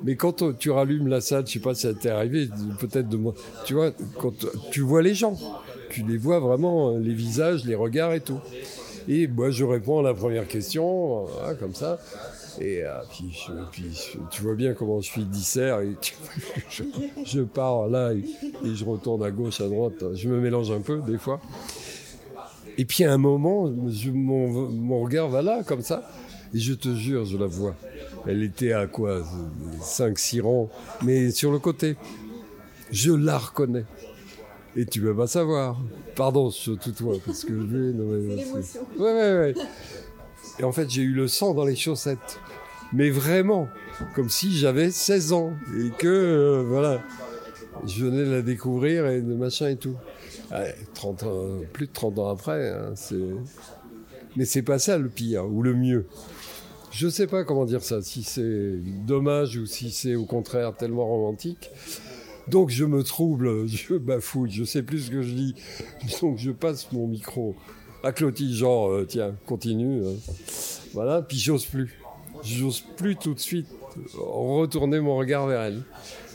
Mais 0.03 0.15
quand 0.15 0.57
tu 0.57 0.69
rallumes 0.69 1.07
la 1.07 1.21
salle, 1.21 1.47
je 1.47 1.53
sais 1.53 1.59
pas 1.59 1.75
si 1.75 1.81
ça 1.81 1.93
t'est 1.93 2.09
arrivé, 2.09 2.49
peut-être 2.79 3.07
de 3.07 3.17
moi. 3.17 3.33
Tu 3.65 3.73
vois, 3.73 3.91
quand 4.19 4.33
tu 4.69 4.81
vois 4.81 5.01
les 5.01 5.13
gens, 5.13 5.37
tu 5.89 6.03
les 6.03 6.17
vois 6.17 6.39
vraiment, 6.39 6.97
les 6.97 7.13
visages, 7.13 7.63
les 7.65 7.75
regards 7.75 8.13
et 8.13 8.19
tout. 8.19 8.39
Et 9.07 9.27
moi, 9.27 9.49
je 9.49 9.63
réponds 9.63 9.99
à 9.99 10.03
la 10.03 10.13
première 10.13 10.47
question, 10.47 11.25
hein, 11.45 11.55
comme 11.55 11.73
ça. 11.73 11.99
Et 12.61 12.83
euh, 12.83 12.91
puis, 13.71 13.89
tu 14.29 14.41
vois 14.41 14.55
bien 14.55 14.73
comment 14.73 15.01
je 15.01 15.07
suis 15.07 15.25
dissert. 15.25 15.81
Et 15.81 15.95
je, 17.25 17.41
pars 17.41 17.87
là 17.87 18.13
et, 18.13 18.23
je 18.63 18.85
retourne 18.85 19.23
à 19.23 19.31
gauche, 19.31 19.61
à 19.61 19.67
droite. 19.67 20.03
Je 20.13 20.29
me 20.29 20.39
mélange 20.39 20.71
un 20.71 20.81
peu 20.81 21.01
des 21.01 21.17
fois. 21.17 21.41
Et 22.77 22.85
puis 22.85 23.03
à 23.03 23.13
un 23.13 23.17
moment, 23.17 23.69
mon, 24.13 25.01
regard 25.01 25.29
va 25.29 25.41
là, 25.41 25.63
comme 25.63 25.81
ça, 25.81 26.09
et 26.53 26.59
je 26.59 26.73
te 26.73 26.93
jure, 26.95 27.25
je 27.25 27.37
la 27.37 27.45
vois. 27.45 27.75
Elle 28.27 28.43
était 28.43 28.73
à 28.73 28.87
quoi 28.87 29.23
5-6 29.81 30.41
rangs, 30.41 30.69
mais 31.03 31.31
sur 31.31 31.51
le 31.51 31.59
côté. 31.59 31.95
Je 32.91 33.11
la 33.11 33.39
reconnais. 33.39 33.85
Et 34.75 34.85
tu 34.85 35.01
peux 35.01 35.15
pas 35.15 35.27
savoir. 35.27 35.79
Pardon, 36.15 36.49
je 36.49 36.73
tutoie, 36.73 37.15
parce 37.25 37.43
que 37.43 37.53
je 37.53 38.61
C'est 38.61 38.79
Ouais, 38.99 39.13
ouais, 39.13 39.33
ouais. 39.39 39.53
Et 40.59 40.63
en 40.63 40.71
fait, 40.71 40.89
j'ai 40.89 41.01
eu 41.01 41.13
le 41.13 41.27
sang 41.27 41.53
dans 41.53 41.65
les 41.65 41.75
chaussettes. 41.75 42.39
Mais 42.91 43.09
vraiment, 43.09 43.67
comme 44.15 44.29
si 44.29 44.55
j'avais 44.55 44.91
16 44.91 45.33
ans. 45.33 45.53
Et 45.79 45.89
que, 45.97 46.07
euh, 46.07 46.63
voilà, 46.67 47.01
je 47.85 48.05
venais 48.05 48.25
de 48.25 48.31
la 48.31 48.41
découvrir 48.41 49.07
et 49.07 49.21
de 49.21 49.33
machin 49.33 49.69
et 49.69 49.77
tout. 49.77 49.95
30 50.93 51.25
plus 51.71 51.87
de 51.87 51.91
30 51.93 52.19
ans 52.19 52.29
après, 52.29 52.69
hein, 52.69 52.93
mais 54.35 54.45
c'est 54.45 54.61
pas 54.61 54.79
ça 54.79 54.97
le 54.97 55.09
pire 55.09 55.45
ou 55.45 55.61
le 55.61 55.73
mieux. 55.73 56.07
Je 56.91 57.07
sais 57.07 57.27
pas 57.27 57.43
comment 57.43 57.65
dire 57.65 57.81
ça, 57.81 58.01
si 58.01 58.23
c'est 58.23 58.77
dommage 59.05 59.57
ou 59.57 59.65
si 59.65 59.91
c'est 59.91 60.15
au 60.15 60.25
contraire 60.25 60.75
tellement 60.75 61.07
romantique. 61.07 61.71
Donc 62.47 62.69
je 62.69 62.85
me 62.85 63.03
trouble, 63.03 63.67
je 63.67 63.95
bafouille, 63.95 64.51
je 64.51 64.63
sais 64.63 64.83
plus 64.83 65.05
ce 65.05 65.11
que 65.11 65.21
je 65.21 65.33
dis. 65.33 65.55
Donc 66.21 66.37
je 66.37 66.51
passe 66.51 66.91
mon 66.91 67.07
micro 67.07 67.55
à 68.03 68.11
Clotilde, 68.11 68.53
genre, 68.53 68.91
euh, 68.91 69.05
tiens, 69.07 69.33
continue. 69.45 70.05
Hein. 70.05 70.13
Voilà, 70.93 71.21
puis 71.21 71.37
j'ose 71.37 71.65
plus. 71.65 71.99
J'ose 72.43 72.83
plus 72.97 73.15
tout 73.15 73.33
de 73.33 73.39
suite 73.39 73.67
retourner 74.17 74.99
mon 74.99 75.15
regard 75.15 75.47
vers 75.47 75.61
elle. 75.61 75.81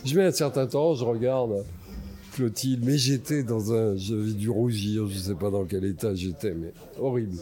Je 0.04 0.16
mets 0.16 0.24
un 0.24 0.32
certain 0.32 0.66
temps, 0.66 0.94
je 0.94 1.04
regarde 1.04 1.64
Mais 2.80 2.98
j'étais 2.98 3.42
dans 3.42 3.72
un. 3.72 3.96
J'avais 3.96 4.32
du 4.32 4.50
rougir, 4.50 5.06
je 5.08 5.18
sais 5.18 5.34
pas 5.34 5.50
dans 5.50 5.64
quel 5.64 5.84
état 5.84 6.14
j'étais, 6.14 6.52
mais 6.52 6.72
horrible. 6.98 7.36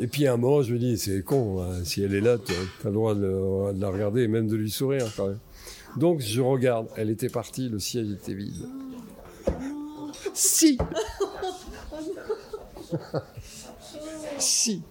Et 0.00 0.06
puis 0.06 0.26
à 0.26 0.34
un 0.34 0.36
moment, 0.36 0.62
je 0.62 0.72
me 0.72 0.78
dis, 0.78 0.96
c'est 0.98 1.22
con, 1.22 1.62
hein, 1.62 1.84
si 1.84 2.02
elle 2.02 2.14
est 2.14 2.20
là, 2.20 2.38
tu 2.38 2.52
as 2.52 2.88
le 2.88 2.92
droit 2.92 3.14
de, 3.14 3.78
la 3.78 3.88
regarder 3.88 4.22
et 4.22 4.28
même 4.28 4.48
de 4.48 4.56
lui 4.56 4.70
sourire 4.70 5.06
quand 5.16 5.28
même. 5.28 5.38
Donc 5.96 6.20
je 6.20 6.40
regarde, 6.40 6.88
elle 6.96 7.10
était 7.10 7.28
partie, 7.28 7.68
le 7.68 7.78
siège 7.78 8.10
était 8.10 8.34
vide. 8.34 8.66
Si 10.32 10.78
Si 14.38 14.82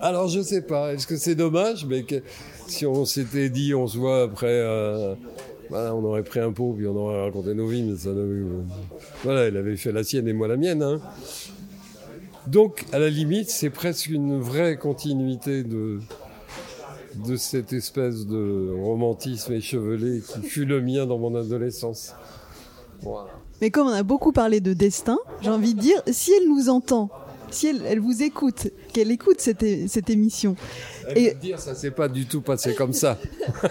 Alors 0.00 0.28
je 0.28 0.42
sais 0.42 0.62
pas, 0.62 0.92
est-ce 0.92 1.06
que 1.06 1.16
c'est 1.16 1.34
dommage, 1.34 1.86
mais 1.86 2.04
si 2.66 2.84
on 2.84 3.04
s'était 3.04 3.48
dit, 3.48 3.74
on 3.74 3.86
se 3.86 3.96
voit 3.96 4.22
après. 4.24 4.46
Euh, 4.48 5.14
on 5.72 6.04
aurait 6.04 6.22
pris 6.22 6.40
un 6.40 6.52
pot, 6.52 6.74
puis 6.76 6.86
on 6.86 6.96
aurait 6.96 7.22
raconté 7.22 7.54
nos 7.54 7.66
vies, 7.66 7.82
mais 7.82 7.96
ça 7.96 8.10
Voilà, 9.24 9.42
elle 9.42 9.56
avait 9.56 9.76
fait 9.76 9.92
la 9.92 10.04
sienne 10.04 10.28
et 10.28 10.32
moi 10.32 10.48
la 10.48 10.56
mienne. 10.56 10.82
Hein. 10.82 11.00
Donc, 12.46 12.84
à 12.92 12.98
la 12.98 13.08
limite, 13.08 13.50
c'est 13.50 13.70
presque 13.70 14.08
une 14.08 14.40
vraie 14.40 14.76
continuité 14.76 15.62
de, 15.62 16.00
de 17.26 17.36
cette 17.36 17.72
espèce 17.72 18.26
de 18.26 18.74
romantisme 18.82 19.52
échevelé 19.52 20.20
qui 20.20 20.42
fut 20.42 20.64
le 20.64 20.80
mien 20.80 21.06
dans 21.06 21.18
mon 21.18 21.34
adolescence. 21.34 22.14
Mais 23.60 23.70
comme 23.70 23.86
on 23.86 23.92
a 23.92 24.02
beaucoup 24.02 24.32
parlé 24.32 24.60
de 24.60 24.72
destin, 24.72 25.18
j'ai 25.40 25.50
envie 25.50 25.74
de 25.74 25.80
dire, 25.80 26.02
si 26.08 26.32
elle 26.32 26.48
nous 26.48 26.68
entend, 26.68 27.10
si 27.52 27.68
elle, 27.68 28.00
vous 28.00 28.22
écoute, 28.22 28.68
qu'elle 28.92 29.10
écoute 29.10 29.40
cette, 29.40 29.64
cette 29.88 30.10
émission, 30.10 30.56
et 31.14 31.34
dire 31.34 31.58
ça 31.58 31.74
s'est 31.74 31.90
pas 31.90 32.08
du 32.08 32.26
tout 32.26 32.40
passé 32.40 32.74
comme 32.74 32.92
ça. 32.92 33.18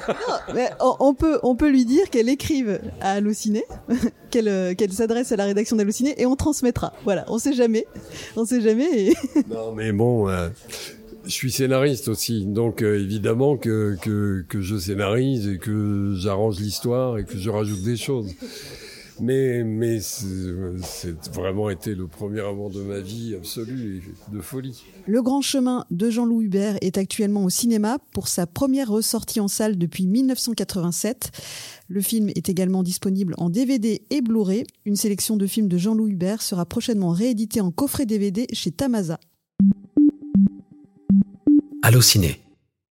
mais 0.53 0.69
on, 0.79 1.13
peut 1.13 1.39
on 1.43 1.55
peut 1.55 1.69
lui 1.69 1.85
dire 1.85 2.09
qu'elle 2.09 2.29
écrive 2.29 2.79
à 2.99 3.11
Allociné, 3.13 3.63
qu'elle 4.29 4.47
euh, 4.47 4.73
qu'elle 4.73 4.91
s'adresse 4.91 5.31
à 5.31 5.35
la 5.35 5.45
rédaction 5.45 5.75
d'Allociné 5.75 6.19
et 6.21 6.25
on 6.25 6.35
transmettra. 6.35 6.93
Voilà, 7.03 7.25
on 7.27 7.37
sait 7.37 7.53
jamais, 7.53 7.85
on 8.35 8.45
sait 8.45 8.61
jamais. 8.61 9.13
non 9.49 9.73
mais 9.73 9.91
bon. 9.91 10.29
Euh, 10.29 10.49
je 11.23 11.31
suis 11.31 11.51
scénariste 11.51 12.07
aussi, 12.07 12.45
donc 12.47 12.81
euh, 12.81 12.99
évidemment 12.99 13.55
que, 13.55 13.95
que, 14.01 14.43
que, 14.49 14.59
je 14.59 14.75
scénarise 14.75 15.47
et 15.47 15.59
que 15.59 16.15
j'arrange 16.17 16.59
l'histoire 16.59 17.19
et 17.19 17.25
que 17.25 17.37
je 17.37 17.49
rajoute 17.51 17.83
des 17.83 17.95
choses. 17.95 18.31
Mais, 19.21 19.63
mais 19.63 19.99
c'est 19.99 21.29
vraiment 21.31 21.69
été 21.69 21.93
le 21.93 22.07
premier 22.07 22.41
amour 22.41 22.71
de 22.71 22.81
ma 22.81 22.99
vie 22.99 23.35
absolue 23.35 24.01
et 24.31 24.35
de 24.35 24.41
folie. 24.41 24.83
Le 25.05 25.21
Grand 25.21 25.41
Chemin 25.41 25.85
de 25.91 26.09
Jean-Loup 26.09 26.41
Hubert 26.41 26.77
est 26.81 26.97
actuellement 26.97 27.43
au 27.43 27.49
cinéma 27.51 27.99
pour 28.13 28.27
sa 28.27 28.47
première 28.47 28.89
ressortie 28.89 29.39
en 29.39 29.47
salle 29.47 29.77
depuis 29.77 30.07
1987. 30.07 31.31
Le 31.87 32.01
film 32.01 32.29
est 32.29 32.49
également 32.49 32.81
disponible 32.81 33.35
en 33.37 33.51
DVD 33.51 34.01
et 34.09 34.21
Blu-ray. 34.21 34.63
Une 34.85 34.95
sélection 34.95 35.37
de 35.37 35.45
films 35.45 35.67
de 35.67 35.77
Jean-Loup 35.77 36.07
Hubert 36.07 36.41
sera 36.41 36.65
prochainement 36.65 37.09
rééditée 37.11 37.61
en 37.61 37.69
coffret 37.69 38.07
DVD 38.07 38.47
chez 38.53 38.71
Tamasa. 38.71 39.19
Allociné. 41.83 42.39